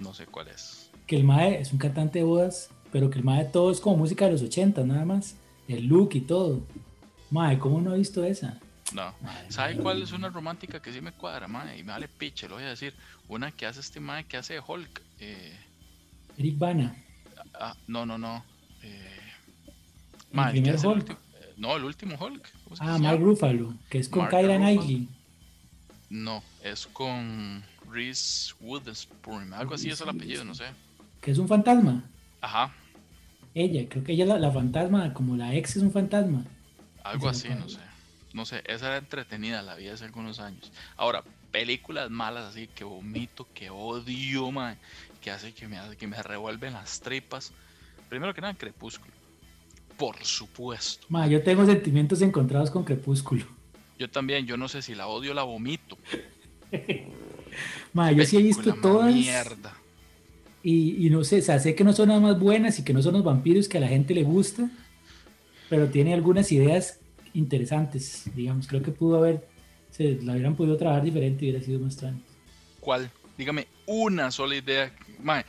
[0.00, 0.90] No sé cuál es.
[1.06, 3.96] Que el mae es un cantante de bodas, pero que el mae todo es como
[3.98, 5.36] música de los 80, nada más.
[5.68, 6.62] El look y todo.
[7.30, 8.58] Mae, ¿cómo no he visto esa?
[8.92, 9.14] No.
[9.22, 11.78] Mae, ¿Sabe cuál es una romántica que sí me cuadra, mae?
[11.78, 12.94] Y me vale piche, lo voy a decir.
[13.28, 15.00] Una que hace este mae que hace Hulk.
[15.20, 15.58] Eh,
[16.38, 16.94] Eric Bana.
[17.54, 18.44] ah, no, no, no.
[18.82, 19.20] Eh,
[20.32, 21.10] ¿El primer el Hulk?
[21.10, 22.52] eh, no, el último Hulk.
[22.64, 23.20] ¿Cómo es que Ah, Mark?
[23.20, 24.58] Ruffalo, que es con Mark Kyra Ruffalo.
[24.64, 25.08] Knightley.
[26.10, 29.52] No, es con Reese Witherspoon.
[29.54, 30.64] Algo así es el apellido, no sé.
[31.20, 32.04] Que es un fantasma.
[32.40, 32.72] Ajá,
[33.54, 36.44] Ella, creo que ella la, la fantasma, como la ex es un fantasma.
[37.04, 37.78] algo así, no sé.
[38.34, 40.72] No sé, esa era entretenida, la vi hace algunos años.
[40.96, 44.76] Ahora, películas malas así que vomito, que odio, mae,
[45.24, 47.50] que hace que me, que me revuelven las tripas.
[48.10, 49.10] Primero que nada, Crepúsculo.
[49.96, 51.06] por supuesto.
[51.08, 53.46] Ma, yo tengo sentimientos encontrados con Crepúsculo.
[53.98, 55.96] Yo también, yo no sé si la odio o la vomito.
[57.94, 59.14] Ma, yo sí he visto todas.
[59.14, 59.74] Mierda.
[60.62, 62.92] Y, y no sé, o sea, sé que no son las más buenas y que
[62.92, 64.68] no son los vampiros que a la gente le gusta,
[65.70, 67.00] pero tiene algunas ideas
[67.32, 68.66] interesantes, digamos.
[68.66, 69.48] Creo que pudo haber,
[69.90, 72.20] se la hubieran podido trabajar diferente y hubiera sido más extraño.
[72.80, 73.10] ¿Cuál?
[73.38, 74.92] Dígame una sola idea.
[75.24, 75.44] Mae,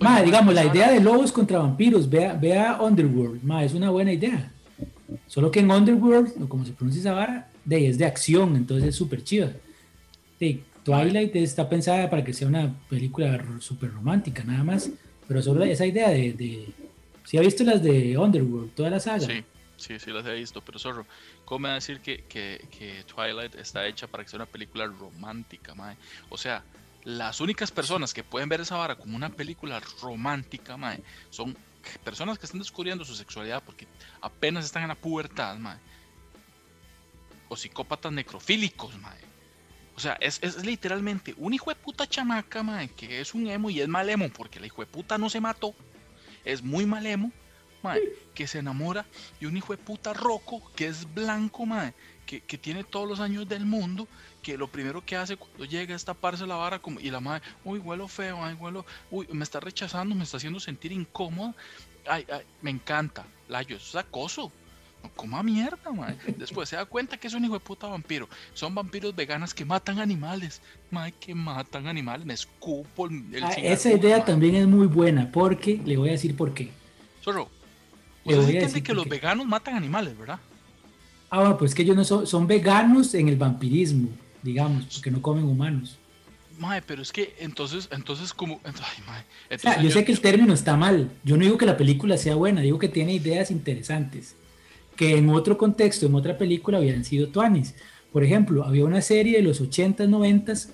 [0.00, 3.90] Ma, oye, digamos, la idea de lobos contra vampiros, vea, vea Underworld, ma, es una
[3.90, 4.52] buena idea.
[5.26, 8.90] Solo que en Underworld, o como se pronuncia esa vara, de, es de acción, entonces
[8.90, 9.50] es súper chiva.
[10.38, 14.90] De, Twilight está pensada para que sea una película súper romántica, nada más.
[15.26, 16.72] Pero solo esa idea de, de...
[17.24, 19.20] Si ha visto las de Underworld, toda la saga.
[19.26, 19.44] Sí,
[19.76, 21.04] sí, sí las he visto, pero zorro,
[21.44, 24.46] ¿cómo me va a decir que, que, que Twilight está hecha para que sea una
[24.46, 25.96] película romántica, mae?
[26.30, 26.62] O sea,
[27.04, 31.56] las únicas personas que pueden ver esa vara como una película romántica, mae, son
[32.04, 33.86] personas que están descubriendo su sexualidad porque
[34.20, 35.78] apenas están en la pubertad, mae.
[37.48, 39.18] O psicópatas necrofílicos, mae.
[39.96, 43.70] O sea, es, es literalmente un hijo de puta chamaca, mae, que es un emo
[43.70, 45.74] y es mal emo porque el hijo de puta no se mató.
[46.44, 47.32] Es muy mal emo,
[47.82, 48.00] mae,
[48.34, 49.06] que se enamora
[49.40, 51.92] de un hijo de puta roco que es blanco, mae,
[52.26, 54.06] que, que tiene todos los años del mundo,
[54.42, 57.42] que lo primero que hace cuando llega es taparse la vara como, y la madre,
[57.64, 61.54] uy, huelo feo, ay, huelo, uy, me está rechazando, me está haciendo sentir incómoda.
[62.06, 64.50] Ay, ay, me encanta, Layo, eso es acoso.
[65.02, 66.16] No coma mierda, mae.
[66.38, 68.28] Después se da cuenta que es un hijo de puta vampiro.
[68.52, 70.60] Son vampiros veganas que matan animales.
[70.90, 72.26] Mae, que matan animales.
[72.26, 74.26] Me escupo el, el Ah, esa idea mae.
[74.26, 76.70] también es muy buena, porque le voy a decir por qué.
[77.22, 77.48] Zorro,
[78.28, 80.38] Entiende decir que los veganos matan animales, ¿verdad?
[81.30, 84.08] Ah, bueno, pues que ellos no son, son veganos en el vampirismo,
[84.42, 85.98] digamos, porque no comen humanos.
[86.58, 90.12] Mae, pero es que entonces, entonces como, ay, mae, O sea, entonces yo sé que
[90.12, 91.10] el término está mal.
[91.24, 94.34] Yo no digo que la película sea buena, digo que tiene ideas interesantes.
[94.96, 97.74] Que en otro contexto, en otra película, habían sido tuanis.
[98.12, 100.70] Por ejemplo, había una serie de los 80s, 90s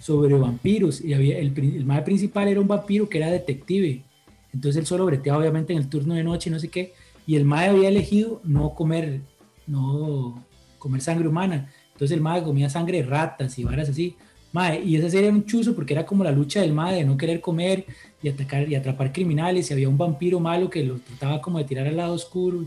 [0.00, 1.00] sobre vampiros.
[1.00, 4.02] Y había, el, el mae principal era un vampiro que era detective.
[4.52, 6.94] Entonces él solo breteaba, obviamente, en el turno de noche, no sé qué.
[7.26, 9.20] Y el mae había elegido no comer,
[9.66, 10.44] no
[10.78, 11.70] comer sangre humana.
[11.92, 14.16] Entonces el mae comía sangre de ratas y varas así.
[14.52, 17.16] Mae, y serie era un chuzo porque era como la lucha del mae de no
[17.18, 17.84] querer comer
[18.22, 21.64] y atacar y atrapar criminales y había un vampiro malo que lo trataba como de
[21.64, 22.64] tirar al lado oscuro.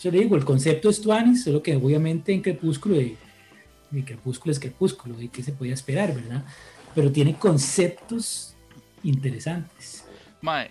[0.00, 3.16] Yo le digo, el concepto es Tuanis, solo que obviamente en Crepúsculo, de,
[3.90, 6.44] de Crepúsculo es Crepúsculo, de qué se podía esperar, ¿verdad?
[6.94, 8.54] Pero tiene conceptos
[9.02, 10.04] interesantes.
[10.40, 10.70] Mae,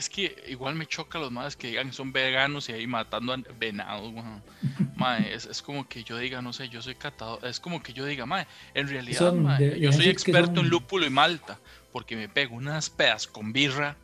[0.00, 3.32] es que igual me choca los madres que digan que son veganos y ahí matando
[3.32, 4.42] a venados, weón.
[4.96, 7.92] Mae, es, es como que yo diga, no sé, yo soy catador, es como que
[7.92, 11.58] yo diga, mae, en realidad, Son de- yo soy experto son- en lúpulo y malta,
[11.92, 13.96] porque me pego unas pedas con birra,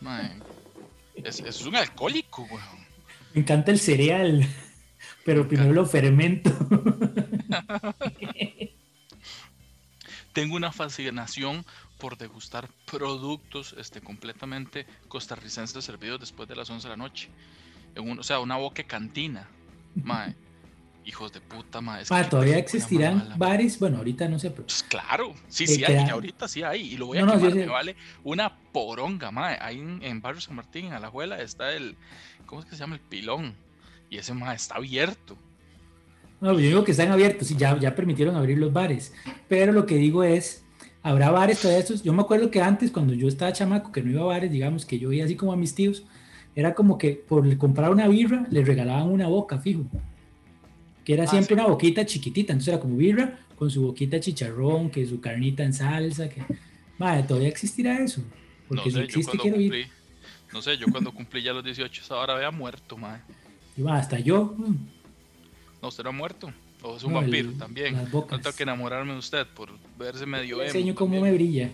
[0.00, 0.30] mae.
[1.14, 2.86] Es, es un alcohólico, weón.
[3.34, 4.46] Me encanta el cereal,
[5.24, 6.50] pero primero lo fermento.
[10.32, 11.64] Tengo una fascinación
[11.98, 17.28] por degustar productos este, completamente costarricenses servidos después de las 11 de la noche.
[17.94, 19.48] En un- o sea, una boca cantina.
[19.94, 20.34] Mae,
[21.06, 22.02] hijos de puta, mae.
[22.02, 23.36] es todavía existirán mala.
[23.36, 26.82] bares, bueno, ahorita no sé, pero Pues claro, sí, Que sí hay, ahorita sí hay,
[26.92, 27.64] y lo voy a No, no, quemar, sí, sí.
[27.64, 29.56] me vale una poronga, mae.
[29.60, 31.96] Ahí en, en Barrio San Martín, en Alajuela, está el,
[32.44, 32.96] ¿cómo es que se llama?
[32.96, 33.54] El pilón.
[34.10, 35.36] Y ese mae está abierto.
[36.42, 39.14] No, yo digo que están abiertos y ya, ya permitieron abrir los bares.
[39.48, 40.65] Pero lo que digo es,
[41.08, 42.02] habrá bares todavía estos.
[42.02, 44.84] Yo me acuerdo que antes, cuando yo estaba chamaco, que no iba a bares, digamos,
[44.84, 46.04] que yo iba así como a mis tíos,
[46.54, 49.84] era como que por comprar una birra, les regalaban una boca, fijo.
[51.04, 51.60] Que era Ah, siempre sí.
[51.60, 52.52] una boquita chiquitita.
[52.52, 56.28] Entonces era como birra con su boquita chicharrón, que su carnita en salsa.
[56.28, 56.42] que
[56.98, 58.22] Madre, todavía existirá eso.
[58.68, 59.70] Porque No si sé, yo existe, cuando quiero ir.
[59.70, 59.86] cumplí,
[60.52, 63.20] no sé, yo cuando cumplí ya los 18, esa hora había muerto, mae.
[63.76, 64.54] Y va, hasta yo.
[64.56, 64.74] mm,
[65.82, 66.52] No, usted no ha muerto.
[66.86, 67.94] O es un No, el- vampiro también.
[68.12, 71.70] No tengo que enamorarme de usted por verse medio emo enseño cómo me brilla.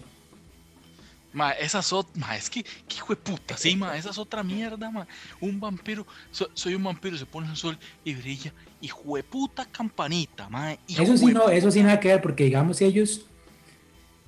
[1.35, 4.19] Ma, esa es ot- ma, es que, que hijo de puta, sí, ma, esa es
[4.19, 5.07] otra mierda, ma.
[5.41, 8.53] Un vampiro, so- soy un vampiro, se pone el sol y brilla.
[8.83, 10.73] Hijo de puta campanita, ma.
[10.89, 13.23] Eso sí, no, eso sí nada que ver, porque digamos ellos,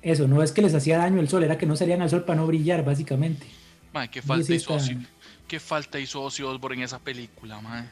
[0.01, 2.23] eso, no es que les hacía daño el sol, era que no salían al sol
[2.25, 3.45] para no brillar, básicamente.
[3.93, 4.77] Ma, qué falta hizo
[5.47, 5.59] qué
[6.43, 7.91] Osbourne en esa película, ma.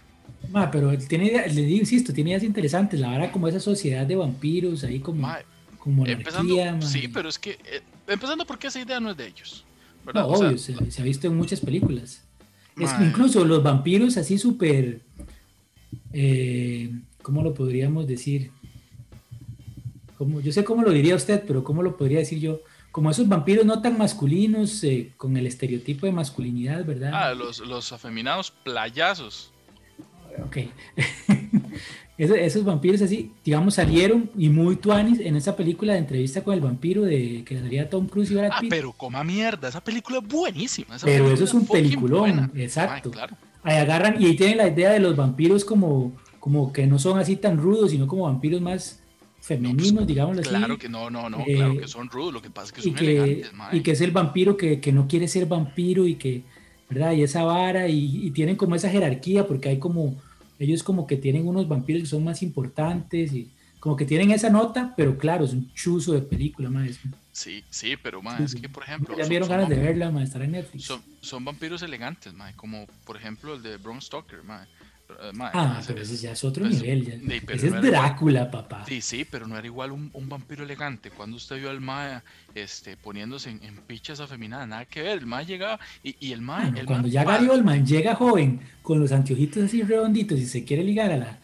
[0.49, 4.15] Ma, pero tiene le digo, insisto, tiene ideas interesantes, la verdad, como esa sociedad de
[4.15, 5.39] vampiros, ahí como, Ma,
[5.80, 6.82] como empezando, ma.
[6.82, 9.65] sí, pero es que, eh, empezando porque esa idea no es de ellos,
[10.05, 10.21] ¿verdad?
[10.24, 12.24] No, O sea, obvio, se, se ha visto en muchas películas.
[12.78, 15.01] Es que incluso los vampiros así súper,
[16.11, 18.51] eh, ¿cómo lo podríamos decir?
[20.17, 22.61] Como, yo sé cómo lo diría usted, pero ¿cómo lo podría decir yo?
[22.91, 27.11] Como esos vampiros no tan masculinos, eh, con el estereotipo de masculinidad, ¿verdad?
[27.13, 29.52] Ah, los, los afeminados playazos.
[30.45, 30.57] Ok.
[32.15, 36.53] Esos, esos vampiros así, digamos, salieron y muy tuanis en esa película de entrevista con
[36.53, 38.69] el vampiro de que salía Tom Cruise y Brad Ah, Pitt.
[38.69, 40.95] pero coma mierda, esa película es buenísima.
[40.95, 42.51] esa Pero eso es un peliculón, buena.
[42.55, 43.09] exacto.
[43.09, 43.36] Claro.
[43.63, 47.17] Ahí agarran y ahí tienen la idea de los vampiros como, como que no son
[47.17, 49.01] así tan rudos, sino como vampiros más
[49.41, 50.49] femeninos, digámoslo así.
[50.51, 52.79] Claro que no, no, no, Eh, claro que son rudos, lo que pasa es que
[52.81, 56.05] y son que, elegantes, y que es el vampiro que, que no quiere ser vampiro
[56.07, 56.43] y que,
[56.93, 57.13] ¿verdad?
[57.13, 60.15] Y esa vara y, y tienen como esa jerarquía porque hay como,
[60.59, 64.49] ellos como que tienen unos vampiros que son más importantes y como que tienen esa
[64.49, 66.99] nota, pero claro, es un chuzo de película, más.
[67.33, 68.61] Sí, sí, pero Sí, es sí.
[68.61, 70.85] que, por ejemplo, Ya vieron ganas de verla, ma, estar en Netflix.
[70.85, 74.67] Son, son vampiros elegantes, mae, como por ejemplo el de Bram Stoker, mae.
[75.09, 77.05] Eh, ah, pero ese ya es otro nivel.
[77.05, 77.13] Ya.
[77.19, 78.01] sí, pero Ese no es igual.
[78.03, 78.85] Drácula, papá.
[78.87, 81.11] Sí, sí, pero no era igual un, un vampiro elegante.
[81.11, 82.21] Cuando usted vio al Mae
[82.55, 85.19] este, poniéndose en, en pichas afeminadas, nada que ver.
[85.19, 86.85] El Mae llegaba y, y el Mae.
[86.85, 91.11] Cuando ya Gary Oldman llega joven con los anteojitos así redonditos y se quiere ligar
[91.11, 91.39] a, la,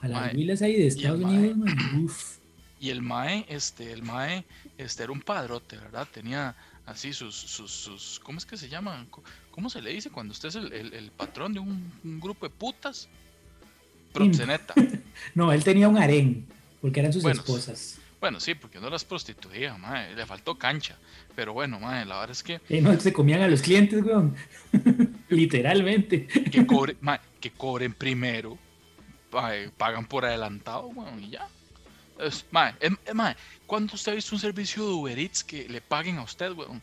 [0.00, 1.36] a las Mae, huilas ahí de Estados mae.
[1.38, 2.38] Unidos, man, uf.
[2.80, 4.44] Y el Mae, este, el Mae,
[4.76, 6.08] este, era un padrote, ¿verdad?
[6.12, 6.56] Tenía
[6.86, 9.06] así sus, sus, sus, ¿cómo es que se llama?
[9.50, 12.46] ¿Cómo se le dice cuando usted es el, el- el patrón de un, un grupo
[12.46, 13.08] de putas?
[14.12, 14.74] Proxeneta.
[15.34, 16.46] No, él tenía un harén,
[16.80, 17.98] porque eran sus Bueno, esposas.
[18.20, 20.14] bueno, sí, porque no las prostituía, Mae.
[20.16, 20.96] Le faltó cancha.
[21.36, 24.34] Pero bueno, Mae, la verdad es que Eh, no, se comían a los clientes, weón.
[25.28, 26.26] Literalmente.
[26.26, 26.96] que, cobre,
[27.40, 28.58] que cobren primero,
[29.76, 31.46] pagan por adelantado, weón, y ya.
[32.22, 35.68] Es, mae, em- em, mae, ¿cuándo usted ha visto un servicio de Uber Eats que
[35.68, 36.82] le paguen a usted, weón?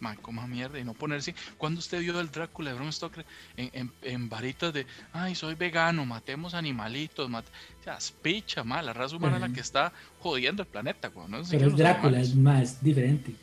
[0.00, 1.34] Mae, coma mierda y no ponerse.
[1.56, 3.26] ¿Cuándo usted vio el Drácula de Bram Stoker
[3.56, 7.50] en, en, en varitas de, ay, soy vegano, matemos animalitos, mate...
[7.80, 11.10] O sea, es picha, mae, la raza humana es la que está jodiendo el planeta,
[11.12, 11.32] weón.
[11.32, 12.28] No Pero es los Drácula, animales.
[12.28, 13.34] es más diferente.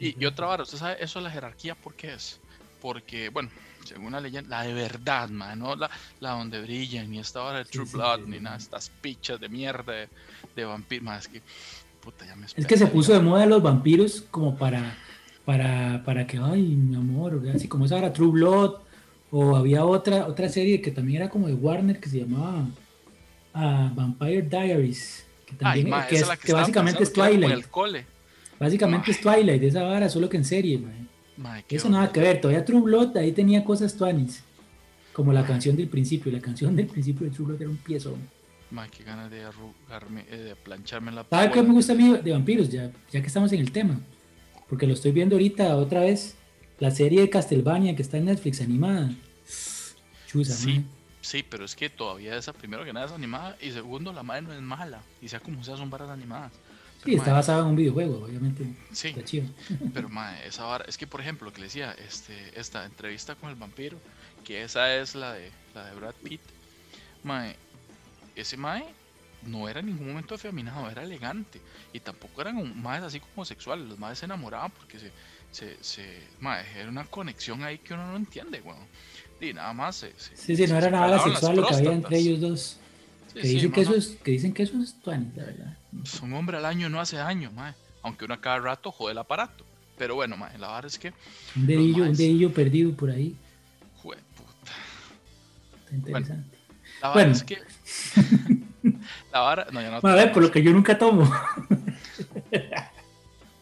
[0.00, 2.40] Y, y otra vara, usted sabe, eso de la jerarquía, ¿por qué es?
[2.80, 3.50] Porque, bueno,
[3.88, 7.58] según la leyenda, la de verdad, man, no la, la donde brillan, ni esta hora
[7.58, 10.08] de True sí, Blood, sí, ni nada, estas pichas de mierda de,
[10.54, 11.42] de vampiro, más es que,
[12.00, 14.96] puta, ya me Es que se puso de moda los vampiros como para,
[15.44, 18.74] para, para que, ay, mi amor, así como esa era True Blood,
[19.30, 22.64] o había otra, otra serie que también era como de Warner que se llamaba
[23.54, 27.64] ah, Vampire Diaries, que, Ay, también, ma, que, es- que, que básicamente es pensando Twilight.
[27.64, 28.06] el cole.
[28.60, 31.07] Básicamente es Twilight, esa vara, solo que en serie, mae.
[31.66, 32.12] Qué Eso nada horror.
[32.14, 34.42] que ver, todavía True Blood ahí tenía cosas tuanis.
[35.12, 38.16] Como la canción del principio, la canción del principio de True Blood era un piezo.
[38.70, 42.18] Mae, qué ganas de arrugarme, eh, de plancharme la ¿Sabe qué me gusta a mí
[42.18, 42.68] de vampiros?
[42.68, 43.98] Ya, ya que estamos en el tema.
[44.68, 46.36] Porque lo estoy viendo ahorita otra vez.
[46.78, 49.10] La serie de Castlevania que está en Netflix animada.
[50.28, 50.84] Chusa, Sí,
[51.22, 54.42] sí, pero es que todavía esa, primero que nada, es animada, y segundo, la madre
[54.42, 56.52] no es mala, y sea como sea, son varas animadas.
[57.04, 58.64] Sí, está basado en un videojuego, obviamente.
[58.92, 59.46] Sí, Está chido.
[59.94, 63.34] Pero mae, esa vara, es que por ejemplo, lo que le decía, este, esta entrevista
[63.36, 63.98] con el vampiro,
[64.44, 66.40] que esa es la de la de Brad Pitt,
[67.24, 67.54] mae,
[68.34, 68.84] ese mae
[69.46, 71.60] no era en ningún momento afeminado, era elegante.
[71.92, 75.12] Y tampoco eran un- maes así como sexuales, los maes se enamoraban porque se,
[75.52, 78.78] se, se mae, era una conexión ahí que uno no entiende, weón.
[79.40, 81.92] Y nada más se, se- Sí, sí, no se era nada sexual lo que había
[81.92, 82.78] entre ellos dos.
[83.42, 85.76] Sí, Que dicen, que, eso es, que dicen que eso es tuanis, la verdad.
[86.22, 87.74] un hombre al año no hace daño, mae.
[88.02, 89.64] Aunque uno a cada rato jode el aparato.
[89.96, 91.12] Pero bueno, mae, la verdad es que,
[91.56, 93.34] Un dedillo, un dedillo perdido por ahí.
[94.02, 94.72] jue puta.
[95.84, 96.58] Está interesante.
[97.02, 97.32] La vara Bueno.
[97.32, 97.58] es que.
[99.32, 99.66] la vara.
[99.72, 99.96] No, ya no.
[100.08, 101.28] a ver, por lo que yo nunca tomo.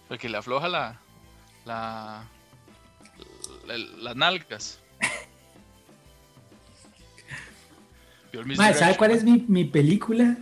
[0.08, 1.00] Porque le afloja la.
[1.64, 2.24] La.
[3.66, 4.80] la- las nalgas.
[8.40, 10.36] El Mae, ¿sabe cuál es mi, mi película?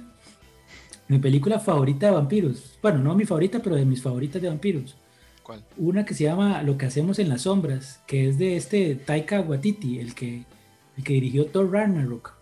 [1.08, 2.78] Mi película favorita de vampiros.
[2.82, 4.96] Bueno, no mi favorita, pero de mis favoritas de vampiros.
[5.42, 5.62] ¿Cuál?
[5.76, 9.40] Una que se llama Lo que hacemos en las sombras, que es de este Taika
[9.40, 10.44] Waititi, el que,
[10.96, 12.32] el que dirigió Thor Ragnarok.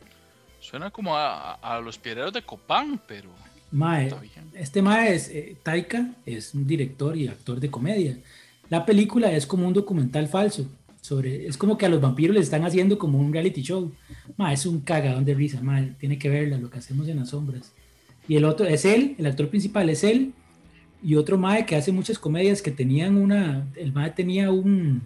[0.61, 3.31] Suena como a, a los piedreros de Copán, pero.
[3.73, 4.15] Mae,
[4.55, 8.19] este Mae es, eh, Taika es un director y actor de comedia.
[8.69, 10.67] La película es como un documental falso.
[11.03, 13.93] Sobre, es como que a los vampiros les están haciendo como un reality show.
[14.39, 17.31] Mae, es un cagadón de risa, mae, tiene que verla, lo que hacemos en las
[17.31, 17.73] sombras.
[18.29, 20.33] Y el otro es él, el actor principal es él,
[21.03, 25.03] y otro Mae que hace muchas comedias que tenían una, el Mae tenía un,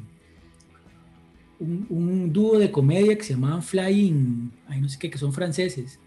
[1.59, 5.33] un, un dúo de comedia que se llamaban Flying, ay no sé qué, que son
[5.33, 5.99] franceses,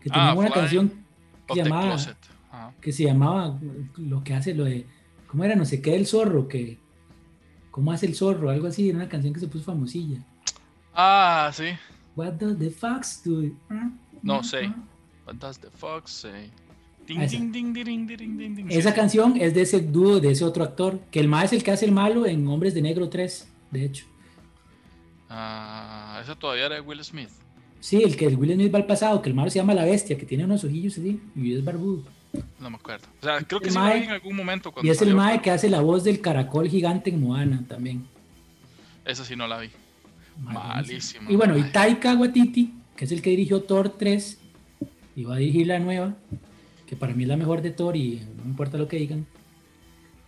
[0.00, 0.92] que tenían Ah, una Flying canción
[1.46, 1.96] que llamaba.
[2.50, 2.74] Ajá.
[2.80, 3.58] que se llamaba
[3.96, 4.84] lo que hace lo de
[5.26, 6.78] cómo era no sé qué del zorro que
[7.78, 10.18] cómo hace el zorro algo así era una canción que se puso famosilla
[10.94, 11.66] Ah, sí.
[12.16, 13.52] What does the fox do
[14.22, 14.72] No sé.
[15.26, 16.50] What does the fox say?
[17.06, 17.36] Ding, Ah, esa.
[17.38, 18.66] ding, ding, ding, ding, ding, ding, ding.
[18.70, 21.62] esa canción es de ese dúo de ese otro actor que el más es el
[21.62, 24.04] que hace el malo en Hombres de Negro 3 de hecho
[25.28, 27.28] Ah, esa todavía era de Will Smith.
[27.80, 29.84] Sí, el que el Will Smith va al pasado, que el malo se llama La
[29.84, 32.02] Bestia, que tiene unos ojillos así y es barbudo.
[32.60, 33.06] No me acuerdo.
[33.20, 34.72] O sea, creo que sí lo mae- vi en algún momento.
[34.72, 37.64] Cuando Y es el mae pero que hace la voz del caracol gigante en Moana
[37.68, 38.06] también.
[39.04, 39.68] Esa sí no la vi.
[40.36, 41.30] Buenísimo.
[41.30, 41.64] Y bueno, y.
[41.64, 44.38] Taika Waititi, que es el que dirigió Thor 3
[45.16, 46.14] y va a dirigir la nueva,
[46.86, 49.26] que para mí es la mejor de Thor y no importa lo que digan,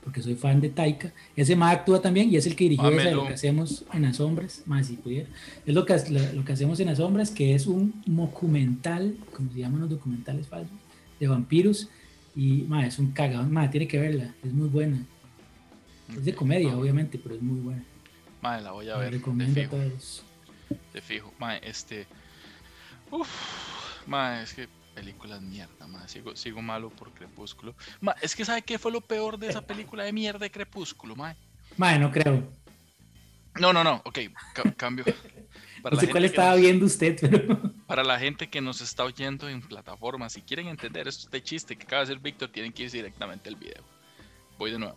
[0.03, 1.13] porque soy fan de Taika.
[1.37, 4.17] Ese mae actúa también y es el que dirigió esa lo que hacemos en las
[4.17, 5.29] sombras, más si pudiera.
[5.67, 9.53] Es lo que, lo, lo que hacemos en las sombras, que es un documental, como
[9.53, 10.77] se llaman los documentales falsos,
[11.21, 11.89] de vampiros.
[12.35, 14.99] Y mae, es un cagadón, mae, tiene que verla, es muy buena.
[16.11, 17.85] Es de comedia, obviamente, pero es muy buena.
[18.43, 19.11] Mae, la voy a La ver.
[19.13, 19.77] De recomiendo a fijo.
[19.77, 20.23] todos.
[20.93, 21.33] De fijo.
[21.39, 22.07] Mae, este.
[23.11, 23.29] Uf.
[24.07, 26.09] Mae, es que películas mierda, mae.
[26.09, 27.75] Sigo, sigo malo por Crepúsculo.
[28.01, 31.15] Mae, es que ¿sabe qué fue lo peor de esa película de mierda de Crepúsculo,
[31.17, 31.37] mae?
[31.77, 32.49] Mae, no creo.
[33.61, 34.03] No, no, no.
[34.05, 34.19] Ok,
[34.55, 35.05] ca- cambio.
[35.83, 37.61] Para No sé cuál estaba nos- viendo usted, pero.
[37.87, 41.83] Para la gente que nos está oyendo en plataformas, si quieren entender este chiste que
[41.85, 43.83] acaba de hacer Víctor, tienen que irse directamente al video.
[44.59, 44.97] Voy de nuevo.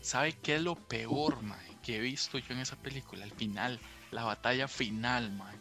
[0.00, 3.24] ¿Sabe qué es lo peor, mae, que he visto yo en esa película?
[3.24, 3.80] Al final,
[4.12, 5.56] la batalla final, mae.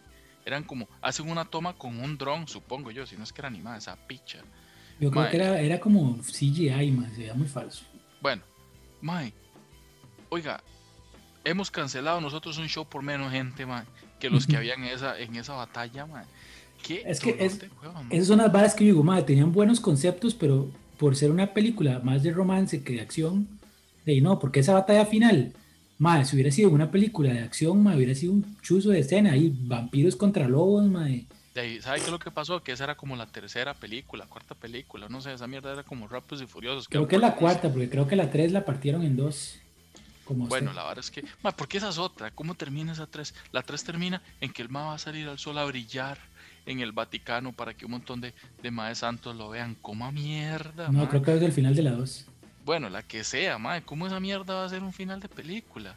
[0.45, 3.47] Eran como, hacen una toma con un dron, supongo yo, si no es que era
[3.47, 4.39] animada esa picha.
[4.99, 7.86] Yo creo que era, era como CGI, mae, se veía muy falso.
[8.22, 8.43] Bueno,
[9.02, 9.34] mae,
[10.30, 10.62] oiga,
[11.43, 13.84] hemos cancelado nosotros un show por menos gente, mae,
[14.22, 16.07] que los que habían en esa, en esa batalla.
[16.82, 17.59] ¿Qué Es que es-.
[18.09, 21.53] Esas son las varas que yo digo, madre, tenían buenos conceptos, pero por ser una
[21.53, 23.47] película más de romance que de acción,
[24.05, 25.53] de ahí no, porque esa batalla final,
[25.97, 29.32] madre, si hubiera sido una película de acción, madre, hubiera sido un chuzo de escena,
[29.32, 31.26] ahí vampiros contra lobos, madre.
[31.55, 32.63] De ahí, ¿Sabe qué es lo que pasó?
[32.63, 36.07] Que esa era como la tercera película, cuarta película, no sé, esa mierda era como
[36.07, 36.88] Rápidos y Furiosos.
[36.88, 39.59] Creo que es la cuarta, porque creo que la tres la partieron en dos.
[40.34, 40.82] Como Bueno, usted.
[40.82, 42.32] la verdad es que, ma, ¿por qué esa es otra?
[42.32, 43.34] ¿Cómo termina esa 3?
[43.52, 46.18] La 3 termina en que el ma va a salir al sol a brillar
[46.66, 49.76] en el Vaticano para que un montón de, de maes santos lo vean.
[49.82, 50.88] ¿Cómo mierda?
[50.90, 51.10] no, ma?
[51.10, 52.26] creo que es el final de la dos.
[52.64, 55.96] Bueno, la que sea, ma, ¿cómo esa mierda va a ser un final de película?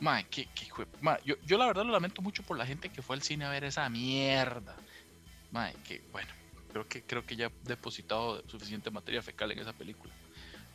[0.00, 0.66] Ma, que, que
[1.00, 3.44] ma, yo, yo la verdad lo lamento mucho por la gente que fue al cine
[3.44, 4.74] a ver esa mierda.
[5.52, 6.28] Ma, que bueno,
[6.72, 10.12] creo que creo que ya he depositado suficiente materia fecal en esa película.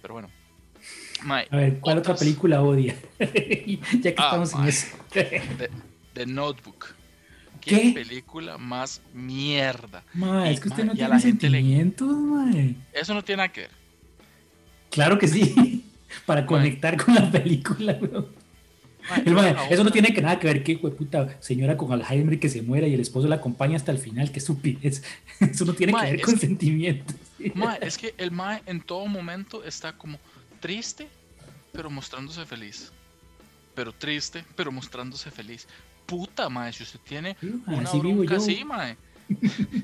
[0.02, 0.30] Pero bueno.
[1.24, 2.96] Ma, A ver, ¿cuál otra película odia?
[3.20, 4.88] ya que Ah, estamos en eso.
[6.14, 6.88] The Notebook.
[7.62, 7.92] ¿Qué, ¿Qué?
[7.94, 10.04] película más mierda?
[10.16, 12.76] Mae, Y, es que usted no tiene le- sentimientos, mae.
[12.92, 13.72] Eso no tiene nada que ver.
[14.90, 15.86] Claro que sí.
[16.26, 18.28] Para conectar con la película, weón.
[19.10, 21.92] Ma, El mae, la eso no tiene que nada que ver que puta señora con
[21.92, 25.04] Alzheimer que se muera y el esposo la acompaña hasta el final, qué estupidez.
[25.40, 27.16] Eso no tiene que ver con que- sentimientos.
[27.56, 30.20] Ma, es que el Mae en todo momento está como
[30.62, 31.10] triste,
[31.74, 32.92] pero mostrándose feliz.
[33.76, 35.68] Pero triste, pero mostrándose feliz.
[36.06, 38.96] Puta, Mae, si usted tiene Sí, una así bronca así, Mae.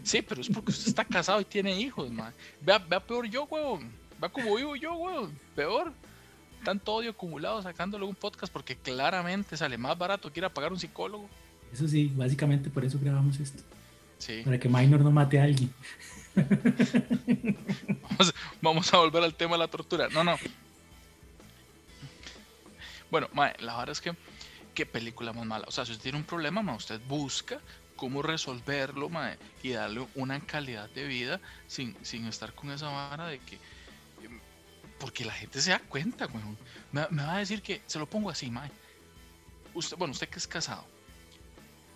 [0.03, 2.31] Sí, pero es porque usted está casado y tiene hijos, Mae.
[2.61, 3.89] Vea, vea peor yo, huevón.
[4.19, 5.37] Vea como vivo yo, huevón.
[5.55, 5.93] Peor.
[6.63, 10.71] Tanto odio acumulado sacándole un podcast porque claramente sale más barato que ir a pagar
[10.73, 11.29] un psicólogo.
[11.71, 13.63] Eso sí, básicamente por eso grabamos esto.
[14.17, 14.41] Sí.
[14.43, 15.71] Para que Minor no mate a alguien.
[18.09, 20.07] Vamos, vamos a volver al tema de la tortura.
[20.09, 20.35] No, no.
[23.09, 24.15] Bueno, mae, la verdad es que
[24.73, 25.65] qué película más mala.
[25.67, 27.59] O sea, si usted tiene un problema, mae, usted busca
[27.95, 33.27] cómo resolverlo, mae, y darle una calidad de vida sin, sin estar con esa vara
[33.27, 33.59] de que
[34.99, 36.57] porque la gente se da cuenta, weón.
[36.91, 38.71] Me, me va a decir que se lo pongo así, mae.
[39.73, 40.85] Usted, bueno, usted que es casado.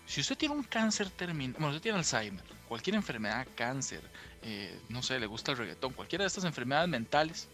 [0.06, 4.02] Si usted tiene un cáncer terminal, bueno, usted tiene Alzheimer, cualquier enfermedad, cáncer,
[4.42, 7.48] eh, no sé, le gusta el reggaetón, cualquiera de estas enfermedades mentales,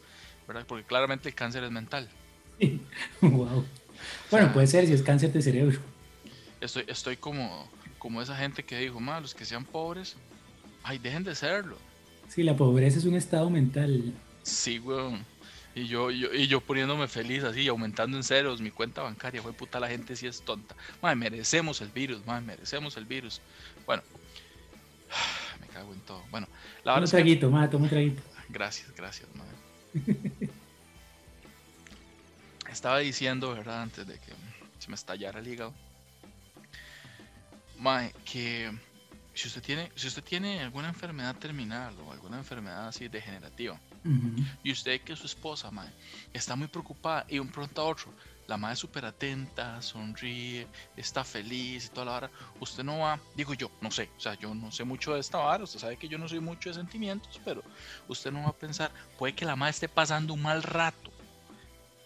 [0.47, 0.65] ¿verdad?
[0.67, 2.09] Porque claramente el cáncer es mental.
[3.23, 3.65] wow.
[4.31, 5.79] Bueno, puede ser si es cáncer de cerebro.
[6.61, 10.17] Estoy, estoy como, como esa gente que dijo, ma, los que sean pobres,
[10.83, 11.77] ay, dejen de serlo.
[12.29, 14.13] Sí, la pobreza es un estado mental.
[14.43, 15.25] Sí, weón.
[15.75, 19.53] Y yo, yo- y yo poniéndome feliz así, aumentando en ceros mi cuenta bancaria, fue
[19.53, 20.75] puta, la gente sí es tonta.
[21.01, 23.41] Madre, merecemos el virus, madre, merecemos el virus.
[23.87, 24.03] Bueno,
[25.61, 26.23] me cago en todo.
[26.31, 26.49] Bueno,
[26.85, 28.23] la Toma un que- traguito, ma, toma un traguito.
[28.49, 29.59] Gracias, gracias, madre.
[32.71, 33.83] Estaba diciendo, ¿verdad?
[33.83, 34.33] Antes de que
[34.79, 35.75] se me estallara el hígado.
[37.79, 38.71] Mae, que
[39.35, 43.81] si usted tiene, si usted tiene alguna enfermedad terminal o alguna enfermedad así degenerativa,
[44.65, 45.89] y usted que su esposa, mae,
[46.33, 48.13] está muy preocupada y de un pronto a otro,
[48.49, 50.67] la madre es súper atenta, sonríe,
[50.97, 54.35] está feliz y toda la vara, usted no va, digo yo, no sé, o sea,
[54.35, 56.75] yo no sé mucho de esta vara, usted sabe que yo no soy mucho de
[56.77, 57.63] sentimientos, pero
[58.09, 61.08] usted no va a pensar, puede que la madre esté pasando un mal rato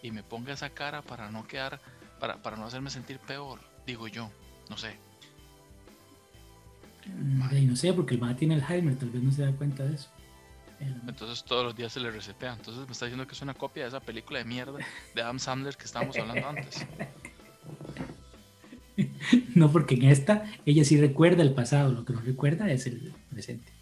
[0.03, 1.81] y me ponga esa cara para no quedar,
[2.19, 4.31] para, para no hacerme sentir peor, digo yo,
[4.69, 4.97] no sé.
[7.07, 9.85] Mm, y no sé, porque el mae tiene Alzheimer, tal vez no se da cuenta
[9.85, 10.11] de eso.
[11.07, 12.55] Entonces todos los días se le resetea.
[12.55, 14.79] Entonces me está diciendo que es una copia de esa película de mierda
[15.15, 16.87] de Adam Sandler que estábamos hablando antes.
[19.55, 23.15] No, porque en esta ella sí recuerda el pasado, lo que no recuerda es el
[23.31, 23.73] presente.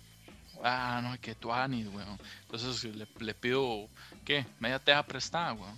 [0.62, 2.16] Ah, no, que tú Anis, weón.
[2.42, 3.88] Entonces le, le pido,
[4.24, 4.46] ¿qué?
[4.60, 5.74] Media teja prestada, weón.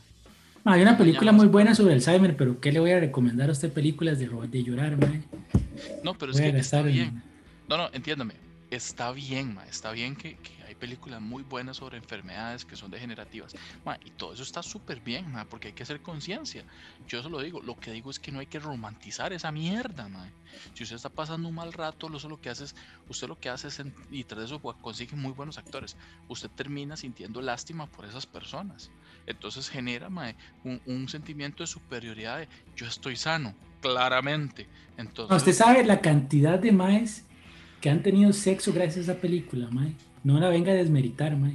[0.64, 3.48] Ma, hay una película Mañana muy buena sobre Alzheimer, pero ¿qué le voy a recomendar
[3.48, 4.28] a usted películas de,
[4.62, 5.22] llorar, mae?
[6.04, 7.22] No, pero es Voy que está en- bien.
[7.68, 8.34] No, no, entiéndame.
[8.70, 9.64] Está bien, ma.
[9.66, 13.54] Está bien que, que hay películas muy buenas sobre enfermedades que son degenerativas.
[13.84, 16.64] Ma, y todo eso está súper bien, ma, porque hay que hacer conciencia.
[17.08, 17.60] Yo eso lo digo.
[17.60, 20.30] Lo que digo es que no hay que romantizar esa mierda, ma.
[20.74, 22.76] Si usted está pasando un mal rato, eso lo que hace es,
[23.08, 25.96] usted lo que hace es, y tras eso pues, consigue muy buenos actores.
[26.28, 28.90] Usted termina sintiendo lástima por esas personas.
[29.26, 30.32] Entonces genera, ma,
[30.64, 34.66] un, un sentimiento de superioridad de yo estoy sano, claramente.
[34.96, 37.24] Entonces, No, usted sabe la cantidad de maes
[37.80, 39.92] que han tenido sexo gracias a esa película, mae.
[40.24, 41.54] No la venga a desmeritar, mae.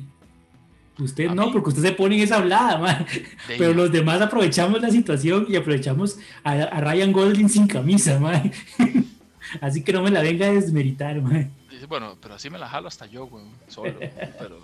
[0.99, 3.05] Usted no, mí- porque usted se pone en esa hablada, mae.
[3.47, 8.51] Pero los demás aprovechamos la situación y aprovechamos a, a Ryan Gosling sin camisa, mae.
[9.61, 11.49] Así que no me la venga a desmeritar, mae.
[11.87, 13.93] Bueno, pero así me la jalo hasta yo, weón, solo.
[14.39, 14.59] Pero,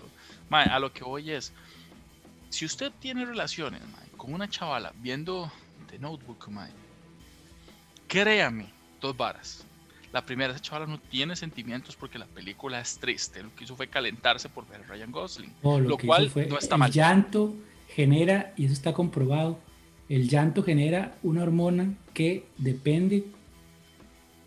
[0.49, 1.53] mae, a lo que voy es,
[2.53, 5.51] si usted tiene relaciones, mae, con una chavala viendo
[5.89, 6.69] The Notebook, mae,
[8.07, 8.67] créame,
[9.01, 9.63] dos varas.
[10.11, 13.41] La primera, esa chavala no tiene sentimientos porque la película es triste.
[13.41, 15.51] Lo que hizo fue calentarse por ver a Ryan Gosling.
[15.63, 16.91] No, Lo cual fue- no está el mal.
[16.91, 17.55] llanto
[17.89, 19.59] genera, y eso está comprobado,
[20.09, 23.25] el llanto genera una hormona que depende,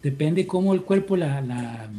[0.02, 1.90] depende cómo el cuerpo la, la,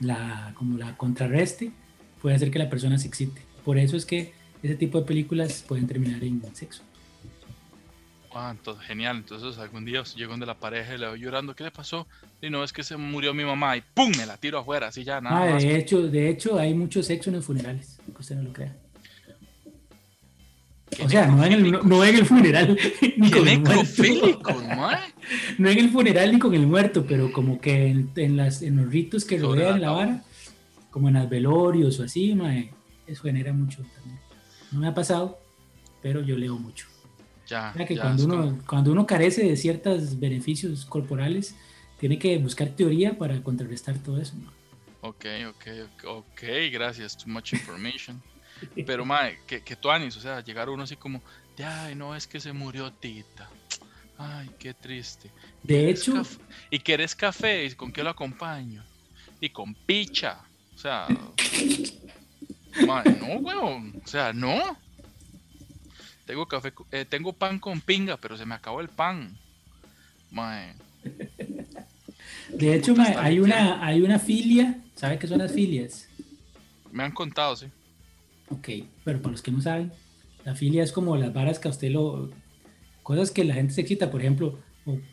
[0.00, 1.72] la- como la contrarreste,
[2.20, 3.40] puede hacer que la persona se excite.
[3.64, 6.82] Por eso es que ese tipo de películas pueden terminar en sexo.
[8.32, 9.16] Ah, entonces, genial.
[9.16, 11.54] Entonces algún día llego donde la pareja y le veo llorando.
[11.56, 12.06] ¿Qué le pasó?
[12.40, 14.12] Y no, es que se murió mi mamá y ¡pum!
[14.16, 15.62] Me la tiro afuera, así ya, nada Ah, más.
[15.62, 18.76] de hecho, de hecho, hay mucho sexo en los funerales, que usted no lo crea.
[21.02, 22.76] O sea, no en el, no, en el funeral,
[23.16, 24.02] ni ¡Qué con el muerto.
[25.58, 28.76] No en el funeral ni con el muerto, pero como que en, en las, en
[28.76, 30.24] los ritos que rodean la vara,
[30.90, 32.72] como en las velorios o así, mae,
[33.06, 34.18] eso genera mucho también.
[34.72, 35.38] No me ha pasado,
[36.02, 36.86] pero yo leo mucho.
[37.46, 41.54] Ya, O sea que ya, cuando uno, como- cuando uno carece de ciertos beneficios corporales,
[41.98, 44.34] tiene que buscar teoría para contrarrestar todo eso.
[44.36, 44.50] ¿no?
[45.02, 45.66] Ok, ok,
[46.06, 46.42] ok,
[46.72, 48.22] gracias, too much information.
[48.86, 51.22] Pero, mae, que, que tuanis, o sea, llegar uno así como,
[51.64, 53.48] ay, no, es que se murió Tita.
[54.18, 55.30] Ay, qué triste.
[55.62, 56.22] De ¿Quieres hecho,
[56.70, 57.64] ¿Y querés café?
[57.64, 58.84] ¿Y con qué lo acompaño?
[59.40, 60.40] Y con picha.
[60.74, 61.06] O sea,
[62.86, 64.00] no, weón.
[64.04, 64.76] O sea, no.
[66.26, 69.36] Tengo café, eh, tengo pan con pinga, pero se me acabó el pan.
[70.30, 70.74] Mae,
[72.52, 76.08] de hecho mae, hay, una, hay una filia, ¿sabe qué son las filias?
[76.92, 77.66] me han contado, sí.
[78.48, 78.68] Ok,
[79.04, 79.92] pero para los que no saben,
[80.44, 82.30] la filia es como las varas que a usted lo...
[83.04, 84.58] Cosas que la gente se excita, por ejemplo,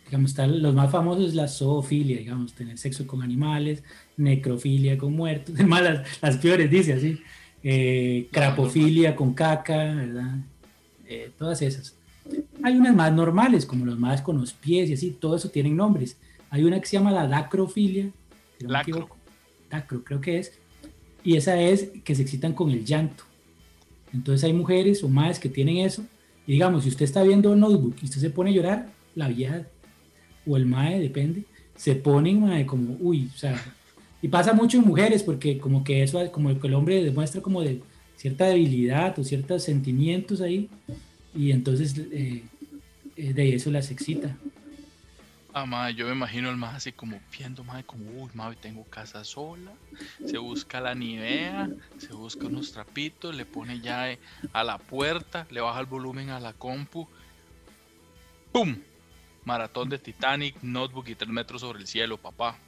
[0.05, 3.84] digamos, están los más famosos es la zoofilia, digamos, tener sexo con animales,
[4.18, 7.20] necrofilia con muertos, es más, las, las peores, dice así,
[7.64, 10.38] eh, crapofilia con caca, ¿verdad?
[11.08, 11.95] Eh, todas esas.
[12.62, 15.76] Hay unas más normales, como los más con los pies y así, todo eso tienen
[15.76, 16.18] nombres.
[16.49, 18.10] Hay una que se llama la dacrofilia,
[18.58, 19.10] si no Lacro.
[19.70, 20.53] Dacro, creo que es,
[21.24, 23.24] y esa es que se excitan con el llanto.
[24.14, 26.05] Entonces hay mujeres o madres que tienen eso.
[26.45, 29.28] Y digamos, si usted está viendo un notebook y usted se pone a llorar, la
[29.28, 29.68] vieja
[30.45, 31.43] o el mae, depende,
[31.76, 33.62] se ponen mae, como, uy, o sea,
[34.22, 37.61] y pasa mucho en mujeres porque como que eso, como que el hombre demuestra como
[37.61, 37.82] de
[38.15, 40.70] cierta debilidad o ciertos sentimientos ahí
[41.36, 42.43] y entonces eh,
[43.15, 44.36] eh, de eso las excita.
[45.53, 48.84] Ah, madre, yo me imagino el más así como viendo, madre, como, uy, madre, tengo
[48.84, 49.72] casa sola.
[50.24, 54.20] Se busca la nivea, se busca unos trapitos, le pone ya eh,
[54.53, 57.07] a la puerta, le baja el volumen a la compu.
[58.51, 58.78] ¡Pum!
[59.45, 62.59] Maratón de Titanic, notebook y tres metros sobre el cielo, papá.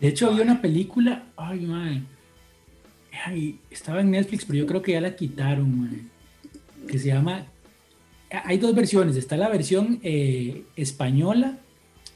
[0.00, 2.04] De hecho, había una película, ay,
[3.24, 6.00] ay, estaba en Netflix, pero yo creo que ya la quitaron, mae,
[6.88, 7.46] que se llama,
[8.30, 11.58] hay dos versiones, está la versión eh, española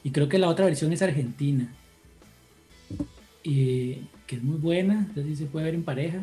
[0.03, 1.73] y creo que la otra versión es argentina,
[3.43, 6.19] y, que es muy buena, así se puede ver en pareja,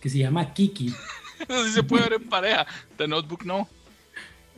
[0.00, 0.92] que se llama Kiki.
[1.48, 2.66] Así se puede ver en pareja.
[2.98, 3.66] The notebook no.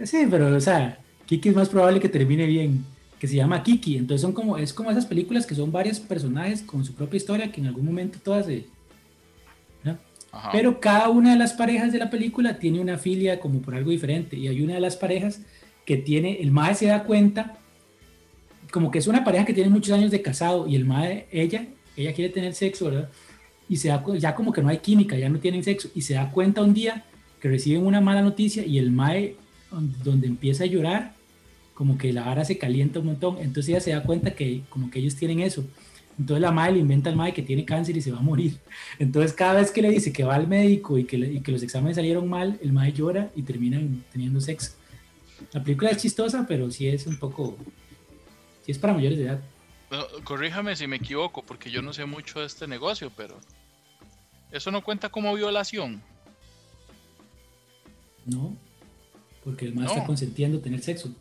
[0.03, 2.85] Sí, pero, o sea, Kiki es más probable que termine bien,
[3.23, 3.99] que se llama Kiki.
[3.99, 7.53] Entonces son como, es como esas películas que son varios personajes con su propia historia
[7.53, 8.66] que en algún momento todas se...
[9.85, 9.97] ¿no?
[10.51, 13.93] Pero cada una de las parejas de la película tiene una filia como por algo
[13.93, 14.37] diferente.
[14.37, 15.41] Y hay una de las parejas
[15.87, 17.59] que tiene, el mae se da cuenta,
[18.73, 21.68] como que es una pareja que tiene muchos años de casado y el mae, ella,
[21.97, 23.09] ella quiere tener sexo, ¿verdad?
[23.68, 26.14] Y se da, ya como que no hay química, ya no tienen sexo, y se
[26.14, 27.05] da cuenta un día
[27.41, 29.37] que reciben una mala noticia y el mae,
[29.70, 31.14] don- donde empieza a llorar,
[31.83, 34.89] como que la vara se calienta un montón, entonces ella se da cuenta que como
[34.89, 35.64] que ellos tienen eso.
[36.16, 38.57] Entonces la madre le inventa al mae que tiene cáncer y se va a morir.
[39.01, 41.51] Entonces cada vez que le dice que va al médico y que, le- y que
[41.51, 44.74] los exámenes salieron mal, el mae llora y terminan teniendo sexo.
[45.53, 47.57] La película es chistosa, pero sí es un poco...
[48.64, 49.41] Sí es para mayores de edad.
[49.89, 53.41] Bueno, corríjame si me equivoco, porque yo no sé mucho de este negocio, pero
[54.53, 56.01] eso no cuenta como violación.
[58.24, 58.57] ¿no?
[59.43, 61.12] Porque el mae está consentiendo tener sexo.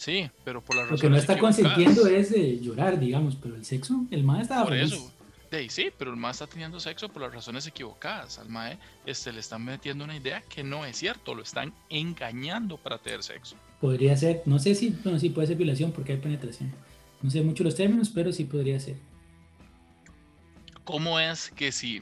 [0.00, 1.00] Sí, pero por la Lo razón.
[1.02, 4.72] que no está consentiendo es de llorar, digamos, pero el sexo, el mae estaba Por
[4.72, 4.94] feliz.
[4.94, 5.12] eso.
[5.50, 8.38] De ahí sí, pero el mae está teniendo sexo por las razones equivocadas.
[8.38, 12.78] Al mae este, le están metiendo una idea que no es cierto, lo están engañando
[12.78, 13.56] para tener sexo.
[13.78, 16.72] Podría ser, no sé si, bueno, sí puede ser violación porque hay penetración.
[17.20, 18.96] No sé mucho los términos, pero sí podría ser.
[20.84, 22.00] ¿Cómo es que si,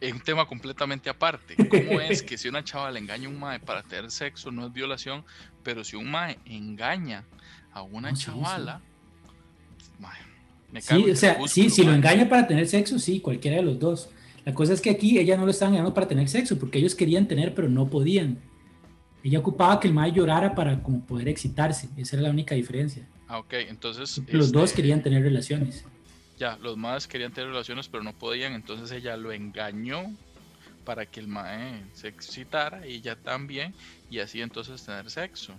[0.00, 3.38] es un tema completamente aparte, cómo es que si una chava le engaña a un
[3.38, 5.24] mae para tener sexo no es violación,
[5.62, 7.24] pero si un mae engaña
[7.72, 8.30] a una No, sí, sí.
[8.30, 8.80] chavala,
[9.98, 10.18] mae,
[10.70, 11.96] me cago Sí, o sea, sí, si lo mae.
[11.96, 14.10] engaña para tener sexo, sí, cualquiera de los dos.
[14.44, 16.94] La cosa es que aquí ella no lo estaba engañando para tener sexo, porque ellos
[16.94, 18.38] querían tener, pero no podían.
[19.24, 21.88] Ella ocupaba que el mae llorara para como poder excitarse.
[21.96, 23.08] Esa era la única diferencia.
[23.26, 24.22] Ah, ok, entonces...
[24.28, 25.84] Los dos este, querían tener relaciones.
[26.38, 30.14] Ya, los maes querían tener relaciones, pero no podían, entonces ella lo engañó
[30.84, 33.74] para que el mae se excitara y ella también,
[34.10, 35.54] y así entonces tener sexo.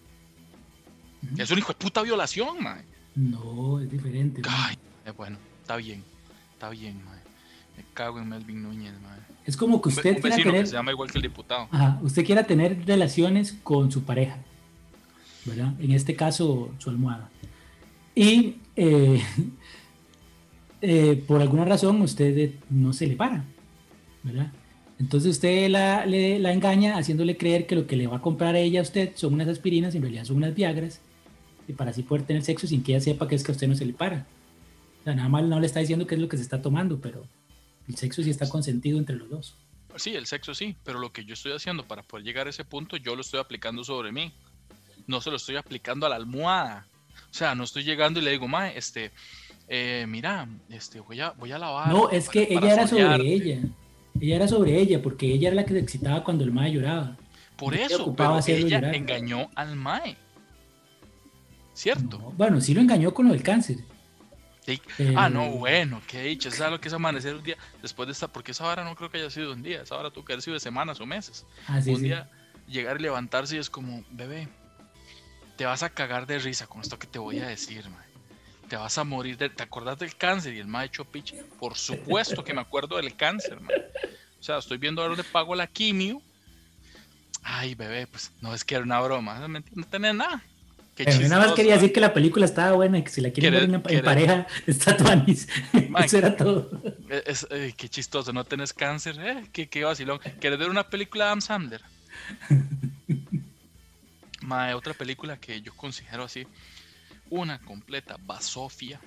[1.38, 2.84] Es un hijo de puta violación, mae.
[3.16, 4.42] No, es diferente.
[4.48, 6.04] Ay, eh, bueno, está bien,
[6.54, 7.20] está bien, mae.
[7.76, 9.20] Me cago en Melvin Núñez, mae.
[9.46, 11.68] Es como que usted un quiera tener, que se llama igual que el diputado.
[11.72, 14.38] ajá, usted quiera tener relaciones con su pareja,
[15.46, 15.74] ¿verdad?
[15.80, 17.30] En este caso, su almohada.
[18.14, 19.24] Y eh,
[20.82, 23.44] eh, por alguna razón usted eh, no se le para,
[24.24, 24.52] ¿verdad?
[25.00, 28.60] Entonces usted la, le- engaña haciéndole creer que lo que le va a comprar a
[28.60, 31.02] ella a usted son unas aspirinas, en realidad son unas viagras,
[31.68, 33.68] y para así poder tener sexo sin que ella sepa que es que a usted
[33.68, 34.26] no se le para.
[35.02, 37.00] O sea, nada más no le está diciendo qué es lo que se está tomando,
[37.00, 37.26] pero
[37.88, 39.56] el sexo sí está consentido entre los dos.
[39.98, 42.66] Sí, el sexo sí, pero lo que yo estoy haciendo para poder llegar a ese
[42.66, 44.32] punto, yo lo estoy aplicando sobre mí.
[45.08, 46.86] No se lo estoy aplicando a la almohada.
[47.32, 49.12] O sea, no estoy llegando y le digo, mae, este,
[49.68, 51.90] eh, mira, este, voy a, voy a lavar.
[51.90, 53.18] No, es que ella era para solearte".
[53.18, 53.60] sobre ella.
[54.20, 57.18] Ella era sobre ella, porque ella era la que se excitaba cuando el mae lloraba.
[57.56, 58.96] Por eso, pero ella llorar.
[58.96, 60.16] engañó al mae.
[61.74, 62.18] ¿Cierto?
[62.18, 63.78] No, bueno, sí lo engañó con lo del cáncer.
[64.66, 64.82] Sí.
[65.16, 66.52] Ah, no, bueno, qué dicho.
[66.52, 68.28] ¿Sabes lo que es amanecer un día después de esta?
[68.28, 69.84] Porque esa hora no creo que haya sido un día.
[69.84, 71.46] Esa hora tuvo que haber sido de semanas o meses.
[71.68, 72.04] Ah, sí, un sí.
[72.06, 72.30] día
[72.68, 74.50] llegar y levantarse y es como, bebé,
[75.56, 78.07] te vas a cagar de risa con esto que te voy a decir, mae.
[78.70, 79.38] Te vas a morir.
[79.38, 79.50] De...
[79.50, 80.54] ¿Te acordás del cáncer?
[80.54, 81.44] Y el mae echó piche.
[81.60, 83.76] Por supuesto que me acuerdo del cáncer, mae.
[84.40, 86.22] O sea, estoy viendo ahora dónde pago la quimio.
[87.44, 89.48] Ay, bebé, pues no es que era una broma.
[89.48, 90.44] No, tenés nada.
[90.96, 93.72] Qué nada más quería decir que la película estaba buena y que si la quieren
[93.72, 95.48] ver en, pareja, está tuanis.
[96.04, 96.72] Eso era todo.
[97.10, 100.20] Eh, Es, eh, qué chistoso, no tenés cáncer, eh, qué, qué vacilón.
[100.40, 101.82] ¿Quieres ver una película de Adam Sandler?
[104.42, 106.48] Mae, otra película que yo considero así,
[107.30, 109.00] una completa basofia,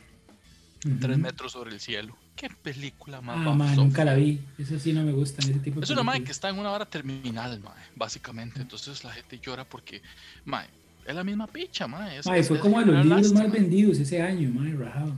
[0.81, 1.19] tres Ujú.
[1.19, 2.17] metros sobre el cielo.
[2.37, 3.77] ¿Qué película más Ah, basofia?
[3.85, 4.41] nunca la vi.
[4.59, 6.71] Eso sí no me gustan, ese tipo de Es una mae que está en una
[6.71, 8.61] vara terminal, mae, básicamente.
[8.63, 10.01] Entonces la gente llora porque,
[10.45, 10.67] mae,
[11.05, 12.19] es la misma picha, mae.
[12.19, 15.13] es- es- fue es como de los libros más vendidos ese año, rajado.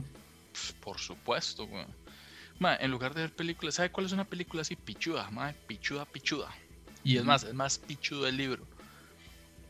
[0.51, 1.87] Pf, Por supuesto, weón.
[2.59, 5.29] Ma, en lugar de ver películas, ¿sabe cuál es una película así pichuda?
[5.31, 6.49] Ma, pichuda, pichuda.
[7.03, 8.65] Y es más, es más pichudo el libro.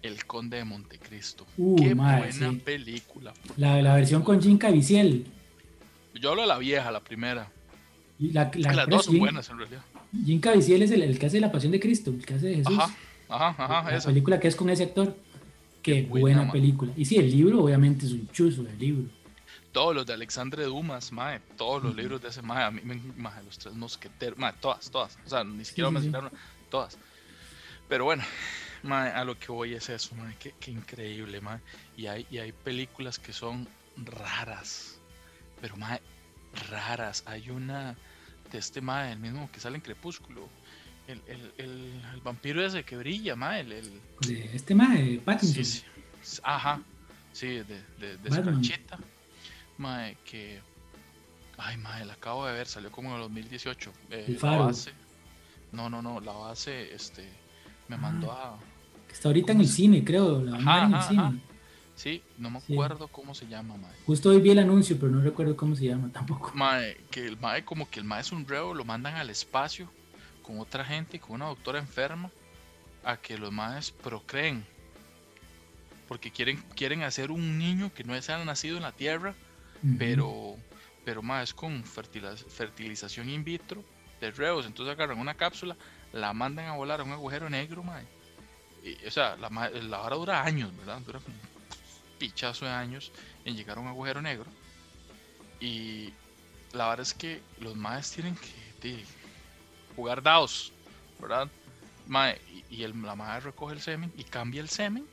[0.04, 1.47] El Conde de Montecristo.
[1.58, 2.56] Uh, Qué ma, buena sí.
[2.64, 3.34] película.
[3.58, 5.26] La, la versión con Jim Caviezel.
[6.14, 7.49] Yo hablo de la vieja, la primera.
[8.20, 9.82] Y La, la- Las dos son Jim- buenas en realidad.
[10.26, 12.56] Jim Caviezel es el, el que hace La Pasión de Cristo, el que hace de
[12.58, 12.78] Jesús.
[12.78, 12.93] Ajá,
[13.30, 14.10] ajá, ajá, la esa.
[14.10, 15.16] película que es con ese actor.
[15.82, 16.91] Qué, Qué buena, película.
[16.95, 19.10] Y sí, el libro obviamente es un chuzo el libro.
[19.72, 22.01] Todos los de Alexandre Dumas, mae, todos los Ujú.
[22.01, 25.30] libros de ese mae, a mí me mae, los tres mosqueteros, mae, todas, todas, o
[25.30, 26.01] sea, ni siquiera sí, sí.
[26.01, 26.32] mencionaron
[26.70, 26.97] todas.
[27.89, 28.24] Pero bueno,
[28.84, 31.60] mae, a lo que voy es eso, mae, qué, qué increíble, mae.
[31.98, 33.68] Y hay, y hay películas que son
[33.98, 35.00] raras,
[35.62, 36.02] pero mae,
[36.70, 37.24] raras.
[37.26, 37.96] Hay una
[38.52, 40.48] de este mae, el mismo que sale en Crepúsculo,
[41.08, 45.64] el, el, el, el vampiro ese que brilla, mae, el, el, De este mae, Pattinson.
[45.66, 45.84] Sí,
[46.22, 46.40] sí.
[46.44, 46.82] Ajá.
[47.34, 48.30] Sí, de, de, de.
[48.30, 49.00] Escarchita.
[49.78, 50.62] Mae, que.
[51.58, 53.92] Ay, mae, la acabo de ver, salió como en el 2018.
[54.12, 54.92] Eh, El la base.
[55.72, 57.24] No, no, no, la base, este.
[57.88, 58.00] Me Ah.
[58.00, 58.60] mandó a.
[59.14, 60.41] Está ahorita en ¿Cómo el se- cine, creo.
[60.41, 61.22] La van Ajá, en el ajá, cine.
[61.22, 61.34] ajá.
[61.95, 62.74] Sí, no me Sí.
[62.74, 63.91] acuerdo cómo se llama, mae.
[64.07, 66.51] Justo hoy vi el anuncio, pero no recuerdo cómo se llama tampoco.
[66.55, 69.89] Mae, que el mae, como que el mae es un reo, lo mandan al espacio
[70.41, 72.32] con otra gente, con una doctora enferma,
[73.05, 74.66] a que los maes procreen.
[76.07, 79.36] Porque quieren, quieren hacer un niño que no sea nacido en la tierra,
[79.97, 80.57] pero,
[81.05, 83.84] pero más con fertilización in vitro
[84.20, 84.66] de reos.
[84.66, 85.76] Entonces agarran una cápsula,
[86.11, 88.05] la mandan a volar a un agujero negro, mae.
[89.08, 91.00] O sea, la, la hora dura años, ¿verdad?
[91.02, 93.12] Dura como un pichazo de años
[93.46, 94.46] en llegar a un agujero negro.
[95.60, 96.14] Y
[96.74, 98.36] la verdad es que los maes tienen
[98.82, 99.06] que
[99.96, 100.74] jugar dados,
[101.20, 101.50] ¿verdad?
[102.70, 105.06] Y, la madre recoge el semen y cambia el semen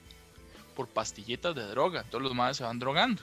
[0.75, 2.01] por pastillitas de droga.
[2.01, 3.23] Entonces los maes se van drogando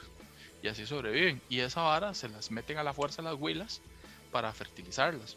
[0.61, 1.41] y así sobreviven.
[1.49, 3.81] Y esa vara se las meten a la fuerza las huilas
[4.31, 5.35] para fertilizarlas.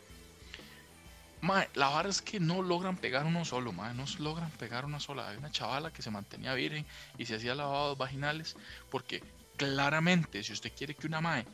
[1.42, 5.00] Mae, la vara es que no logran pegar uno solo, mae, no logran pegar una
[5.00, 5.28] sola.
[5.28, 6.86] Hay una chavala que se mantenía virgen
[7.16, 8.56] y se hacía lavados vaginales
[8.90, 9.22] porque
[9.56, 11.46] claramente si usted quiere que una mae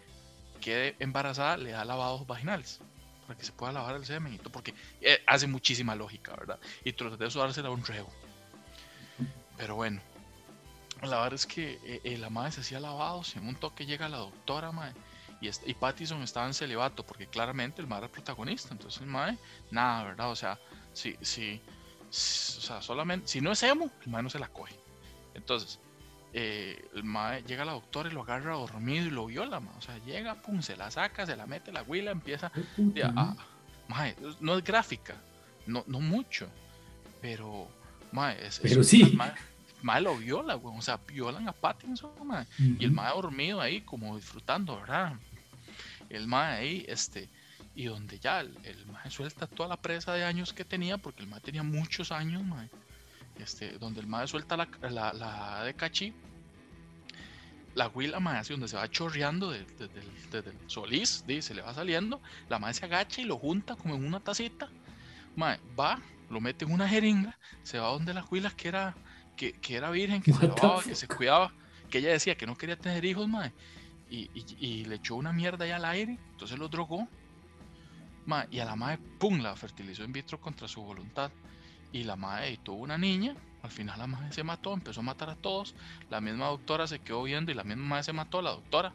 [0.60, 2.80] quede embarazada, le da lavados vaginales
[3.26, 6.58] para que se pueda lavar el semen porque eh, hace muchísima lógica, ¿verdad?
[6.84, 8.08] Y tras de eso dársela a un reo.
[9.56, 10.00] Pero bueno,
[11.02, 13.86] la verdad es que eh, eh, la madre se hacía lavados y en un toque
[13.86, 14.94] llega la doctora, madre.
[15.40, 18.70] Y, y Pattison estaba en celibato porque claramente el madre era el protagonista.
[18.72, 19.36] Entonces, el madre,
[19.70, 20.30] nada, ¿verdad?
[20.30, 20.58] O sea,
[20.92, 21.60] si, si,
[22.10, 24.74] si- o sea, solamente, si no es emo, el madre no se la coge.
[25.34, 25.78] Entonces,
[26.32, 29.76] eh, el mae llega la doctora y lo agarra dormido y lo viola, mae.
[29.78, 32.50] O sea, llega, pum, se la saca, se la mete la huila, empieza
[33.16, 33.36] ah,
[33.88, 35.14] mae, no es gráfica,
[35.66, 36.48] no, no mucho,
[37.20, 37.68] pero,
[38.12, 39.04] mae, es, Pero sí.
[39.16, 39.32] Mae,
[39.86, 43.80] mae lo viola, weón, o sea, violan a Pattinson, mae, y el mae dormido ahí,
[43.82, 45.14] como disfrutando, ¿verdad?
[46.08, 47.28] El mae ahí, este,
[47.76, 51.22] y donde ya el, el mae suelta toda la presa de años que tenía, porque
[51.22, 52.68] el mae tenía muchos años, mae,
[53.38, 56.12] este, donde el mae suelta la, la, la de cachi,
[57.76, 61.74] la huila, mae, así donde se va chorreando desde el solís, di, se le va
[61.74, 64.68] saliendo, la mae se agacha y lo junta como en una tacita,
[65.36, 68.96] mae, va, lo mete en una jeringa, se va donde la huila que era,
[69.36, 71.52] que, que era virgen, que se lavaba, que se cuidaba,
[71.90, 73.52] que ella decía que no quería tener hijos, mae,
[74.10, 77.08] y, y- y le echó una mierda ahí al aire, entonces lo drogó,
[78.26, 81.30] mae, y a la mae, pum, la fertilizó in vitro contra su voluntad,
[81.92, 85.28] y la mae tuvo una niña, al final la madre se mató, empezó a matar
[85.30, 85.74] a todos.
[86.08, 88.92] La misma doctora se quedó viendo y la misma madre se mató, la doctora.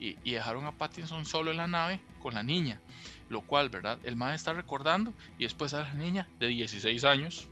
[0.00, 2.80] Y, y dejaron a Pattinson solo en la nave con la niña.
[3.28, 3.98] Lo cual, ¿verdad?
[4.02, 7.48] El madre está recordando y después sale la niña de 16 años.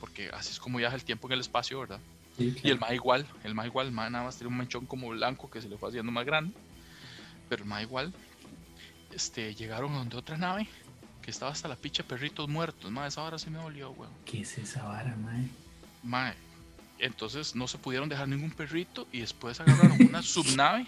[0.00, 2.00] Porque así es como viaja el tiempo en el espacio, ¿verdad?
[2.36, 4.86] Sí, Y el mae igual, el mae igual, el mae nada más tiene un manchón
[4.86, 6.54] como blanco que se le fue haciendo más grande.
[7.48, 8.12] Pero el mae igual,
[9.12, 10.66] este, llegaron donde otra nave
[11.22, 12.90] que estaba hasta la picha perritos muertos.
[12.90, 14.12] Mae, esa hora sí me dolió, weón.
[14.24, 15.48] ¿Qué es esa vara, mae?
[16.02, 16.34] Mae,
[16.98, 20.86] entonces no se pudieron dejar ningún perrito y después agarraron una subnave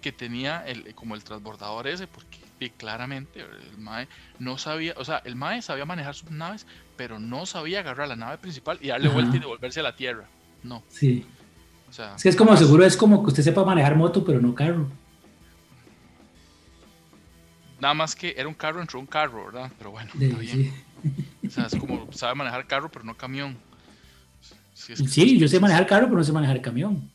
[0.00, 5.04] que tenía el, como el transbordador ese, porque y claramente el Mae no sabía, o
[5.04, 9.08] sea, el Mae sabía manejar subnaves, pero no sabía agarrar la nave principal y darle
[9.08, 9.14] Ajá.
[9.14, 10.24] vuelta y devolverse a la Tierra.
[10.62, 11.24] No, Sí.
[11.88, 14.40] o sea, Es que es como seguro, es como que usted sepa manejar moto, pero
[14.40, 14.88] no carro.
[17.80, 19.70] nada más que era un carro entre un carro, ¿verdad?
[19.78, 20.56] Pero bueno, De- está bien.
[20.56, 20.72] sí.
[21.46, 23.56] O sea, es como sabe manejar carro, pero no camión.
[24.72, 27.10] Sí, es que Sí, estas yo sé manejar carro, pero no sé manejar camión.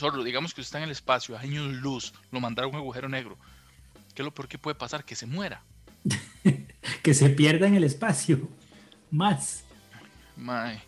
[0.00, 3.06] Solo digamos que usted está en el espacio, años luz, lo mandaron a un agujero
[3.06, 3.36] negro.
[4.14, 5.04] ¿Qué es lo peor que puede pasar?
[5.04, 5.62] Que se muera.
[7.02, 8.48] Que se pierda en el espacio.
[9.10, 9.64] Más.
[10.36, 10.82] Mae.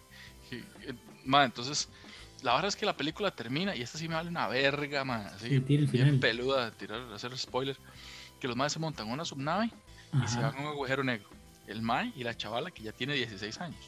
[1.27, 1.89] mae, entonces,
[2.43, 5.27] la verdad es que la película termina y esta sí me vale una verga, mae.
[5.27, 6.19] Así, bien final.
[6.19, 7.77] peluda, tirar, hacer spoiler.
[8.41, 9.71] Que los maes se montan en una subnave
[10.25, 11.29] y se van a un agujero negro.
[11.67, 13.85] El mae y la chavala que ya tiene 16 años.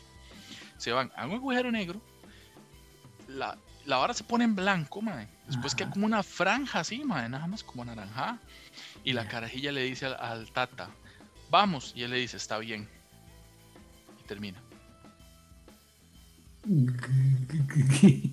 [0.77, 2.01] Se van a un agujero negro.
[3.29, 5.28] La, la vara se pone en blanco, mae.
[5.47, 5.93] Después queda Ajá.
[5.95, 8.39] como una franja así, mae, nada más como naranja.
[9.05, 10.89] Y la carajilla le dice al, al tata,
[11.51, 11.93] vamos.
[11.95, 12.89] Y él le dice, está bien.
[14.22, 14.59] Y termina.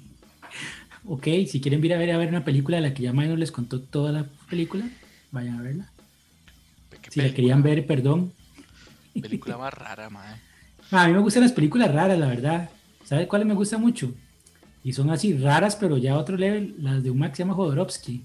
[1.05, 3.35] ok, si quieren ir a ver, a ver una película de la que ya Mayo
[3.35, 4.85] les contó toda la película,
[5.31, 5.91] vayan a verla.
[7.01, 8.33] ¿Qué Si la querían ver, perdón.
[9.19, 10.35] Película más rara, mae.
[10.91, 12.69] Ah, A mí me gustan las películas raras, la verdad.
[13.05, 14.13] ¿Sabe cuáles me gustan mucho?
[14.83, 17.43] Y son así raras, pero ya a otro level, las de un man que se
[17.43, 18.23] llama Jodorowsky.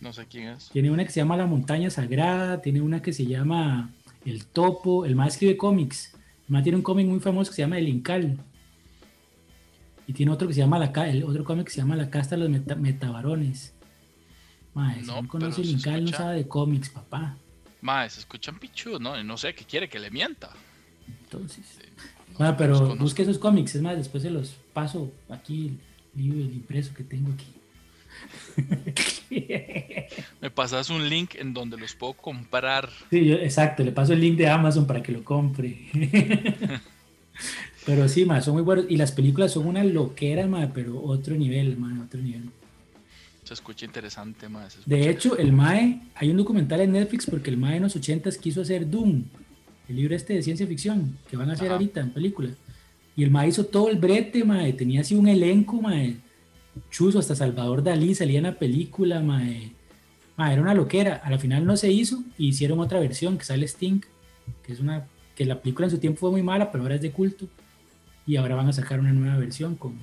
[0.00, 0.68] No sé quién es.
[0.70, 3.90] Tiene una que se llama La Montaña Sagrada, tiene una que se llama
[4.24, 6.12] El Topo, el más escribe cómics.
[6.14, 8.38] El más tiene un cómic muy famoso que se llama El Incal.
[10.06, 12.36] Y tiene otro que se llama la el otro cómic que se llama La Casta
[12.36, 13.74] de los Meta- Metabarones.
[14.74, 17.36] Mae, si No, no conoce el Incal, no escucha- sabe de cómics, papá.
[17.80, 19.22] Mae, se escuchan pichudos, ¿no?
[19.24, 20.50] No sé qué quiere que le mienta.
[21.24, 21.78] Entonces,
[22.38, 25.72] los pero busque esos cómics, es más, después se los paso aquí,
[26.14, 27.46] el libro, el impreso que tengo aquí.
[30.42, 32.90] Me pasas un link en donde los puedo comprar.
[33.10, 35.78] Sí, yo- exacto, le paso el link de Amazon para que lo compre.
[37.86, 38.84] pero sí, ma, son muy buenos.
[38.90, 42.50] Y las películas son una loquera, ma, pero otro nivel, ma, otro nivel.
[43.44, 47.56] Se escucha interesante, se De hecho, el Mae, hay un documental en Netflix porque el
[47.56, 49.22] Mae en los 80s quiso hacer Doom,
[49.88, 51.74] el libro este de ciencia ficción, que van a hacer Ajá.
[51.76, 52.50] ahorita en película.
[53.16, 56.18] Y el Mae hizo todo el brete, Mae, tenía así un elenco, Mae.
[56.90, 59.72] Chuzo, hasta Salvador Dalí salía en la película, Mae.
[60.36, 61.22] Mae, era una loquera.
[61.24, 64.00] A la final no se hizo y hicieron otra versión que sale Sting,
[64.62, 67.02] que es una que la película en su tiempo fue muy mala, pero ahora es
[67.02, 67.46] de culto.
[68.26, 69.98] Y ahora van a sacar una nueva versión con,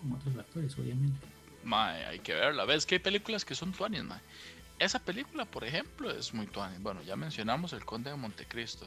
[0.00, 1.18] con otros actores, obviamente.
[1.64, 2.64] Mae, hay que verla.
[2.64, 4.20] ¿Ves que hay películas que son tuanis, mae?
[4.78, 6.80] Esa película, por ejemplo, es muy tuanis.
[6.80, 8.86] Bueno, ya mencionamos El Conde de Montecristo.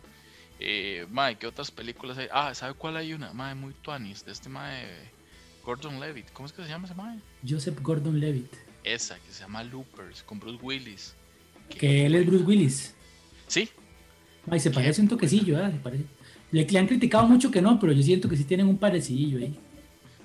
[0.66, 2.28] Eh, mae, ¿qué otras películas hay?
[2.32, 3.34] Ah, ¿sabe cuál hay una?
[3.34, 4.24] Mae, muy tuanis.
[4.26, 4.86] De este mae,
[5.66, 6.32] Gordon Levitt.
[6.32, 7.20] ¿Cómo es que se llama ese mae?
[7.48, 8.54] Joseph Gordon-Levitt.
[8.84, 11.16] Esa, que se llama Loopers, con Bruce Willis.
[11.70, 12.96] Que él es Bruce Willis.
[13.48, 13.70] Sí,
[14.50, 15.72] Ay, se parece un toquecillo, ¿verdad?
[15.72, 16.04] Se parece.
[16.52, 19.40] Le, le han criticado mucho que no, pero yo siento que sí tienen un parecidillo
[19.40, 19.58] ahí.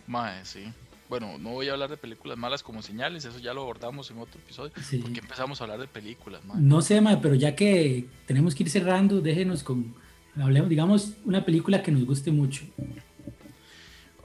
[0.06, 0.64] mae, sí.
[1.08, 4.18] Bueno, no voy a hablar de películas malas como señales, eso ya lo abordamos en
[4.18, 4.72] otro episodio.
[4.82, 4.98] Sí.
[4.98, 6.60] Porque empezamos a hablar de películas, mae.
[6.60, 9.94] No sé, ma, pero ya que tenemos que ir cerrando, déjenos con.
[10.36, 12.64] Hablemos, digamos, una película que nos guste mucho.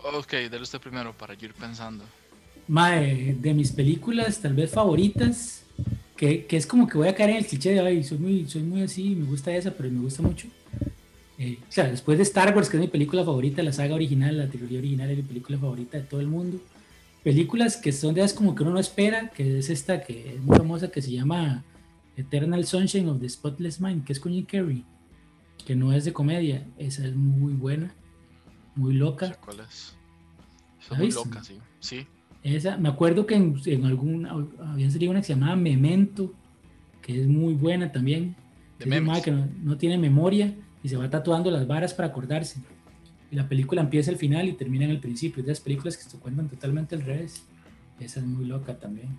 [0.04, 2.04] Ok, dale usted primero para ir pensando.
[2.68, 5.64] Mae, de mis películas tal vez favoritas,
[6.16, 8.48] que, que es como que voy a caer en el cliché de, ay, soy muy,
[8.48, 10.48] soy muy así, me gusta esa, pero me gusta mucho.
[11.38, 14.38] Eh, o sea, después de Star Wars, que es mi película favorita, la saga original,
[14.38, 16.60] la trilogía original es mi película favorita de todo el mundo.
[17.24, 20.42] Películas que son de esas como que uno no espera, que es esta que es
[20.42, 21.64] muy famosa, que se llama
[22.16, 24.84] Eternal Sunshine of the Spotless Mind, que es con Jim Carrey,
[25.66, 27.94] que no es de comedia, esa es muy buena,
[28.76, 29.28] muy No loca.
[29.28, 29.96] sé cuál es.
[30.82, 31.58] Esa ¿La es muy loca, sí.
[31.80, 32.08] Sí,
[32.44, 34.26] Esa, me acuerdo que en, en algún
[34.60, 36.34] había salido una que se llamaba Memento,
[37.02, 38.36] que es muy buena también.
[38.80, 39.22] De Es memes.
[39.22, 40.54] que no, no tiene memoria
[40.84, 42.62] y se va tatuando las varas para acordarse.
[43.32, 45.42] Y la película empieza al final y termina en el principio.
[45.42, 47.46] Es de las películas que se cuentan totalmente al revés.
[48.00, 49.18] Esa es muy loca también.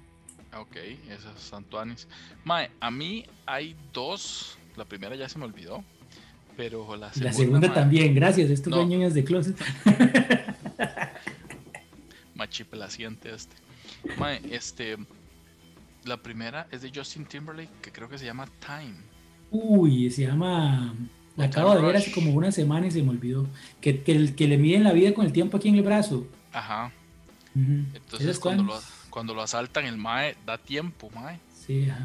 [0.59, 0.76] Ok,
[1.09, 2.07] esas Santuanis.
[2.45, 4.57] Mae, a mí hay dos.
[4.76, 5.82] La primera ya se me olvidó.
[6.57, 7.30] Pero la segunda.
[7.30, 8.50] la segunda también, gracias.
[8.50, 8.84] Estos No.
[8.86, 9.57] ñoños de closet.
[12.34, 13.57] Machipelaciente este.
[14.18, 14.96] Mae, este.
[16.05, 18.96] La primera es de Justin Timberlake, que creo que se llama Time.
[19.50, 20.94] Uy, se llama.
[21.36, 23.46] La acabo de ver hace como una semana y se me olvidó.
[23.80, 26.26] Que, que, que le miden la vida con el tiempo aquí en el brazo.
[26.52, 26.92] Ajá.
[27.57, 28.80] Entonces ¿Esas cuando lo,
[29.11, 31.38] cuando lo asaltan, el Mae da tiempo, Mae.
[31.66, 32.05] Sí, ajá.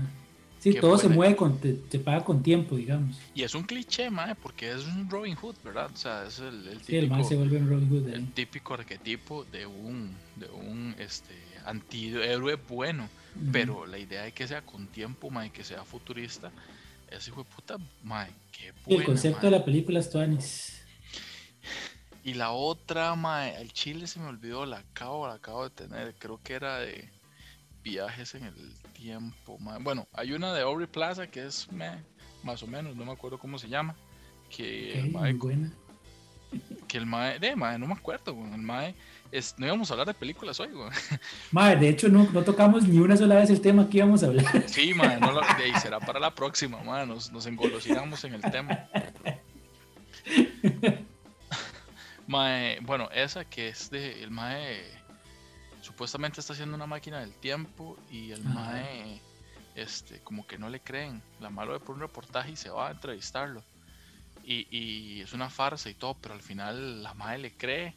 [0.60, 3.18] Sí, todo se mueve, con, te, te paga con tiempo, digamos.
[3.34, 5.90] Y es un cliché, Mae, porque es un Robin Hood, ¿verdad?
[5.94, 8.14] O sea, es el, el Sí, el man se típico, vuelve un Robin Hood ahí.
[8.16, 11.34] el típico arquetipo de un, de un este,
[11.66, 13.10] antihéroe bueno.
[13.54, 16.52] Pero la idea de que sea con tiempo, mae, que sea futurista,
[17.10, 19.52] ese hijo de puta, mae, qué buena, el concepto mae.
[19.52, 20.82] de la película es Tuanis.
[22.24, 26.16] Y la otra, mae, el chile se me olvidó, la acabo, la acabo de tener,
[26.20, 27.08] creo que era de
[27.82, 29.80] viajes en el tiempo, mae.
[29.80, 32.04] Bueno, hay una de Aubrey Plaza que es meh,
[32.44, 33.96] más o menos, no me acuerdo cómo se llama,
[34.50, 35.72] que el mae, muy buena.
[36.88, 38.96] que el mae, de mae, no me acuerdo, güey, el mae,
[39.32, 40.90] es, no íbamos a hablar de películas hoy, güey.
[41.52, 44.28] Madre, de hecho, no, no tocamos ni una sola vez el tema que íbamos a
[44.28, 44.46] hablar.
[44.68, 48.34] Sí, mae, no lo, de ahí será para la próxima, mae, nos, nos engolosinamos en
[48.34, 48.90] el tema.
[52.28, 54.99] Mae, bueno, esa que es de el Mae
[56.00, 58.54] supuestamente está haciendo una máquina del tiempo y el Ajá.
[58.54, 59.20] Mae
[59.76, 61.22] este como que no le creen.
[61.42, 63.62] La malo ve por un reportaje y se va a entrevistarlo.
[64.46, 67.96] Y, y es una farsa y todo, pero al final la Mae le cree.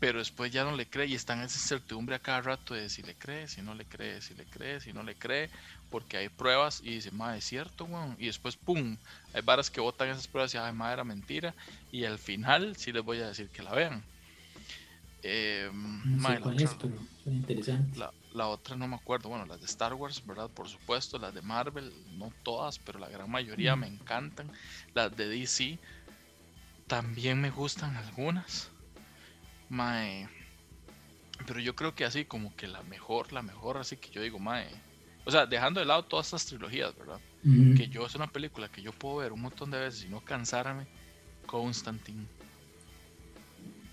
[0.00, 2.88] Pero después ya no le cree y está en esa incertidumbre a cada rato de
[2.88, 5.50] si le cree, si no le cree, si le cree, si no le cree,
[5.90, 8.16] porque hay pruebas y dice, mae, es cierto, weón.
[8.18, 8.96] Y después, pum,
[9.34, 11.54] hay varas que votan esas pruebas y, ay, mae, era mentira.
[11.92, 14.02] Y al final sí les voy a decir que la vean.
[15.22, 17.98] Eh, No mae, sé la, cuál es, otra, pero suena interesante.
[17.98, 19.28] la- la otra no me acuerdo.
[19.30, 20.48] Bueno, las de Star Wars, ¿verdad?
[20.50, 21.18] Por supuesto.
[21.18, 23.80] Las de Marvel, no todas, pero la gran mayoría Mm.
[23.80, 24.50] me encantan.
[24.94, 25.78] Las de DC
[26.86, 28.70] también me gustan algunas.
[29.68, 30.28] Mae.
[31.46, 34.38] Pero yo creo que así como que la mejor, la mejor, así que yo digo,
[34.38, 34.68] mae.
[35.24, 37.20] O sea, dejando de lado todas estas trilogías, ¿verdad?
[37.76, 40.20] Que yo es una película que yo puedo ver un montón de veces y no
[40.20, 40.86] cansarme.
[41.46, 42.26] Constantine.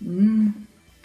[0.00, 0.50] Mm,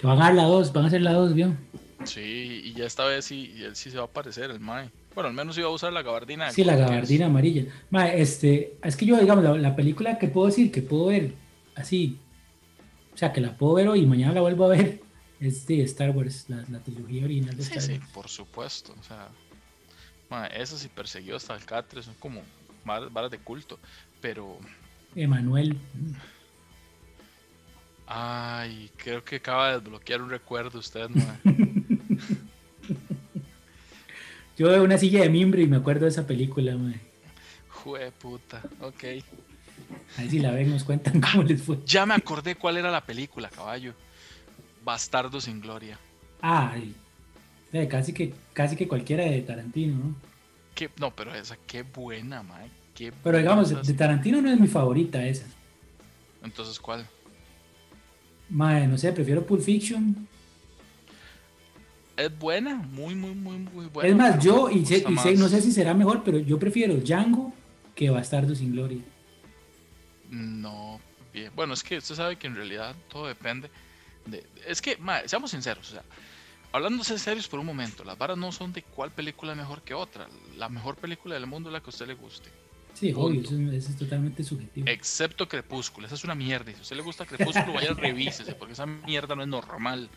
[0.01, 1.55] que van a dar la 2, van a hacer la 2, ¿vio?
[2.03, 4.89] Sí, y ya esta vez sí, él sí se va a aparecer, el Mae.
[5.13, 6.51] Bueno, al menos iba a usar la gabardina.
[6.51, 6.79] Sí, la es.
[6.79, 7.65] gabardina amarilla.
[7.89, 11.33] Ma, este, es que yo, digamos, la, la película que puedo decir, que puedo ver
[11.75, 12.17] así
[13.13, 15.01] o sea, que la puedo ver hoy y mañana la vuelvo a ver,
[15.39, 18.11] es de Star Wars, la, la trilogía original de Sí, Star sí, Wars.
[18.13, 18.95] por supuesto.
[18.99, 19.27] O sea,
[20.29, 22.41] ma, eso sí persiguió hasta el Catre, son como
[22.85, 23.77] varas de culto.
[24.21, 24.57] Pero,
[25.15, 25.77] Emanuel.
[28.13, 31.39] Ay, creo que acaba de desbloquear un recuerdo usted, ma.
[34.57, 36.99] Yo veo una silla de mimbre y me acuerdo de esa película, mae.
[37.69, 39.03] Jue puta, ok.
[40.17, 41.79] Ahí si la ven nos cuentan cómo les fue.
[41.85, 43.93] Ya me acordé cuál era la película, caballo.
[44.83, 45.97] Bastardo sin gloria.
[46.41, 46.93] Ay,
[47.89, 50.15] casi que casi que cualquiera de Tarantino, ¿no?
[50.75, 52.59] Qué, no, pero esa, qué buena, ma.
[52.93, 53.93] Qué Pero digamos, de.
[53.93, 55.45] Tarantino no es mi favorita esa.
[56.43, 57.07] Entonces, ¿cuál?
[58.51, 60.27] Mae, no sé, prefiero Pulp Fiction.
[62.17, 64.09] Es buena, muy, muy, muy, muy buena.
[64.09, 66.95] es más, yo, y, sé- y sé- no sé si será mejor, pero yo prefiero
[66.95, 67.53] Django
[67.95, 69.01] que Bastardo sin Gloria.
[70.29, 70.99] No,
[71.33, 71.51] bien.
[71.55, 73.69] Bueno, es que usted sabe que en realidad todo depende
[74.25, 74.45] de...
[74.67, 76.03] Es que, ma, seamos sinceros, o sea,
[76.71, 79.93] hablándose serios por un momento, las varas no son de cuál película es mejor que
[79.93, 80.27] otra.
[80.57, 82.49] La mejor película del mundo es la que a usted le guste.
[83.01, 84.87] Sí, obvio, eso, es- eso es totalmente subjetivo.
[84.87, 86.71] Excepto Crepúsculo, esa es una mierda.
[86.71, 90.07] Si a usted le gusta Crepúsculo, vaya revísese, porque esa mierda no es normal.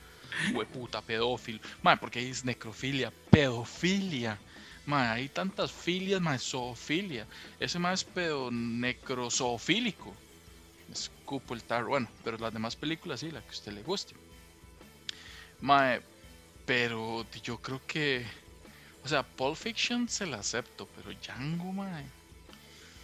[0.52, 1.60] Hueputa, pedófilo.
[1.82, 4.36] Ma, porque ahí es necrofilia, pedofilia.
[4.84, 7.26] Ma, hay tantas filias, ma, zoofilia.
[7.58, 10.14] Ese más es pedo necrozoofílico.
[10.92, 11.88] Escupo el tarro.
[11.88, 14.14] Bueno, pero las demás películas sí, la que a usted le guste.
[15.62, 15.98] Ma,
[16.66, 18.26] pero yo creo que.
[19.02, 22.02] O sea, Pulp Fiction se la acepto, pero Django, ma.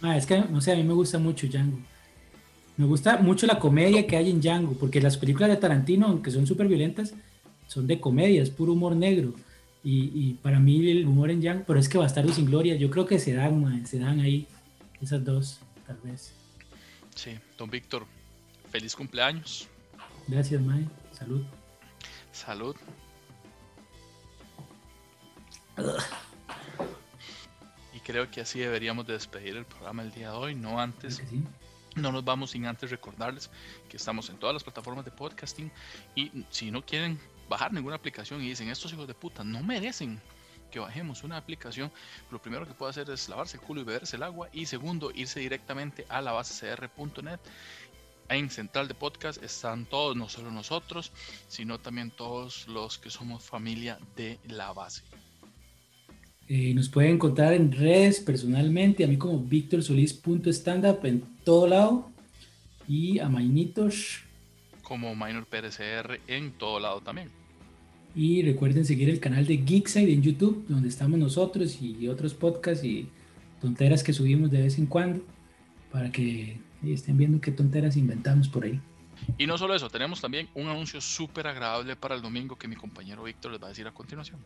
[0.01, 1.79] Ah, es que, no sé, a mí me gusta mucho Django.
[2.77, 6.31] Me gusta mucho la comedia que hay en Django, porque las películas de Tarantino, aunque
[6.31, 7.13] son súper violentas,
[7.67, 9.33] son de comedia, es puro humor negro.
[9.83, 12.89] Y, y para mí el humor en Django, pero es que Bastardo sin Gloria, yo
[12.89, 14.47] creo que se dan, mae, se dan ahí,
[15.01, 16.33] esas dos, tal vez.
[17.15, 18.05] Sí, don Víctor,
[18.71, 19.67] feliz cumpleaños.
[20.27, 20.85] Gracias, Mae.
[21.11, 21.43] Salud.
[22.31, 22.75] Salud.
[25.77, 25.81] Y
[28.03, 31.21] creo que así deberíamos de despedir el programa el día de hoy, no antes.
[31.29, 31.43] sí.
[31.95, 33.49] No nos vamos sin antes recordarles
[33.89, 35.69] que estamos en todas las plataformas de podcasting
[36.15, 40.21] y si no quieren bajar ninguna aplicación y dicen estos hijos de puta no merecen
[40.71, 41.91] que bajemos una aplicación,
[42.31, 45.11] lo primero que puede hacer es lavarse el culo y beberse el agua y segundo
[45.13, 47.41] irse directamente a la base cr.net.
[48.29, 51.11] En Central de Podcast están todos, no solo nosotros,
[51.49, 55.03] sino también todos los que somos familia de la base.
[56.47, 62.09] Eh, nos pueden encontrar en redes personalmente, a mí como Víctor Solís.standup en todo lado.
[62.87, 64.23] Y a Mainitos.
[64.81, 67.29] Como Minor PRCR en todo lado también.
[68.13, 72.83] Y recuerden seguir el canal de Geekside en YouTube, donde estamos nosotros y otros podcasts
[72.83, 73.07] y
[73.61, 75.23] tonteras que subimos de vez en cuando,
[75.91, 78.81] para que estén viendo qué tonteras inventamos por ahí.
[79.37, 82.75] Y no solo eso, tenemos también un anuncio súper agradable para el domingo que mi
[82.75, 84.39] compañero Víctor les va a decir a continuación.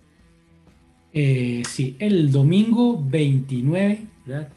[1.17, 4.49] Eh, sí, el domingo 29, ¿verdad?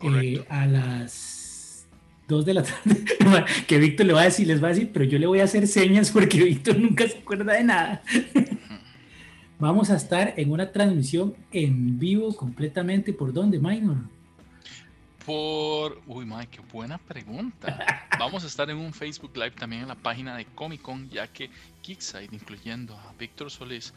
[0.00, 1.86] Eh, a las
[2.26, 3.04] 2 de la tarde,
[3.66, 5.44] que Víctor le va a decir, les va a decir, pero yo le voy a
[5.44, 8.02] hacer señas porque Víctor nunca se acuerda de nada.
[9.58, 13.12] Vamos a estar en una transmisión en vivo completamente.
[13.12, 13.98] ¿Por dónde, Minor?
[15.28, 16.00] Por.
[16.06, 18.08] Uy, madre, qué buena pregunta.
[18.18, 21.26] Vamos a estar en un Facebook Live también en la página de Comic Con, ya
[21.28, 21.50] que
[21.82, 23.92] Geekside, incluyendo a Víctor Solís,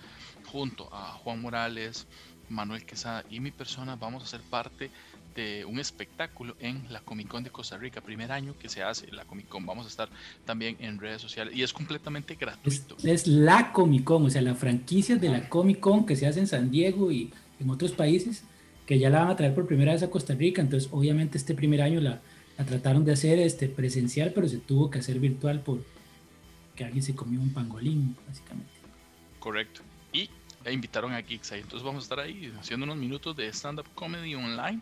[0.51, 2.05] junto a Juan Morales,
[2.49, 4.91] Manuel Quesada y mi persona, vamos a ser parte
[5.33, 9.09] de un espectáculo en la Comic Con de Costa Rica, primer año que se hace
[9.13, 9.65] la Comic Con.
[9.65, 10.09] Vamos a estar
[10.43, 12.97] también en redes sociales y es completamente Es, gratuito.
[13.05, 16.41] es la Comic Con, o sea, la franquicia de la Comic Con que se hace
[16.41, 17.31] en San Diego y
[17.61, 18.43] en otros países,
[18.91, 20.61] que ya la van a traer por primera vez a Costa Rica.
[20.61, 22.19] Entonces, obviamente, este primer año la,
[22.57, 25.81] la trataron de hacer este, presencial, pero se tuvo que hacer virtual por
[26.75, 28.69] que alguien se comió un pangolín, básicamente.
[29.39, 29.79] Correcto.
[30.11, 30.29] Y
[30.65, 31.61] e invitaron a Geekside.
[31.61, 34.81] Entonces vamos a estar ahí haciendo unos minutos de stand-up comedy online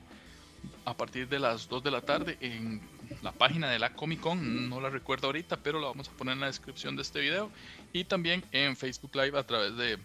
[0.86, 2.82] a partir de las 2 de la tarde en
[3.22, 4.72] la página de la Comic Con.
[4.72, 7.52] No la recuerdo ahorita, pero la vamos a poner en la descripción de este video.
[7.94, 10.00] Y también en Facebook Live a través de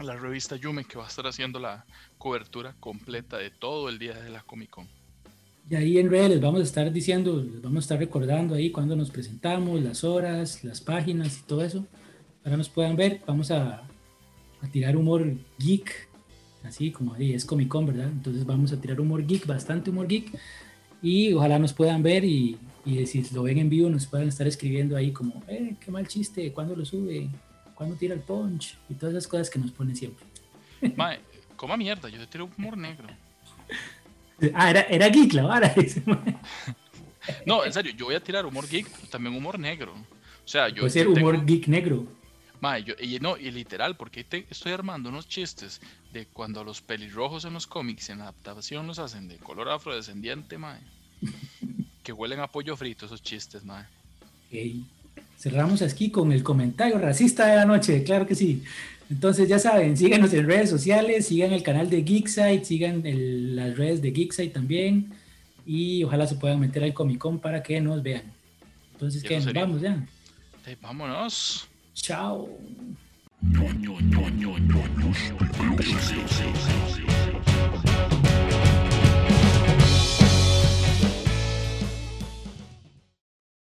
[0.00, 1.84] la revista Yume, que va a estar haciendo la
[2.18, 4.88] cobertura completa de todo el día de la Comic Con.
[5.70, 8.70] Y ahí en redes les vamos a estar diciendo, les vamos a estar recordando ahí
[8.70, 11.86] cuando nos presentamos, las horas, las páginas y todo eso.
[12.42, 13.82] Para nos puedan ver, vamos a,
[14.60, 15.24] a tirar humor
[15.58, 16.08] geek,
[16.64, 18.08] así como ahí es Comic Con, ¿verdad?
[18.08, 20.38] Entonces vamos a tirar humor geek, bastante humor geek.
[21.00, 24.46] Y ojalá nos puedan ver y, y si lo ven en vivo nos puedan estar
[24.46, 27.30] escribiendo ahí como, eh, qué mal chiste, ¿cuándo lo sube?
[27.74, 28.76] ¿Cuándo tira el punch?
[28.88, 30.24] Y todas esas cosas que nos ponen siempre.
[30.96, 31.20] Mae,
[31.56, 33.08] coma mierda, yo te tiro humor negro.
[34.54, 35.74] Ah, era, era geek la vara.
[37.46, 39.92] No, en serio, yo voy a tirar humor geek, pero también humor negro.
[39.94, 40.80] O sea, yo.
[40.80, 42.06] Puede ser tengo- humor geek negro.
[42.60, 45.80] Mae, yo- y no, y literal, porque te- estoy armando unos chistes
[46.12, 50.80] de cuando los pelirrojos en los cómics en adaptación los hacen de color afrodescendiente, mae.
[52.02, 53.84] que huelen a pollo frito esos chistes, mae.
[54.50, 54.84] Ok.
[55.38, 58.62] Cerramos aquí con el comentario racista de la noche, claro que sí.
[59.10, 63.76] Entonces ya saben, síganos en redes sociales, sigan el canal de Geekside, sigan el- las
[63.76, 65.10] redes de Geekside también
[65.66, 68.22] y ojalá se puedan meter al Comic Con para que nos vean.
[68.92, 69.38] Entonces, ¿qué?
[69.40, 70.02] no vamos ya.
[70.66, 71.68] Ey, vámonos.
[71.94, 72.48] Chao.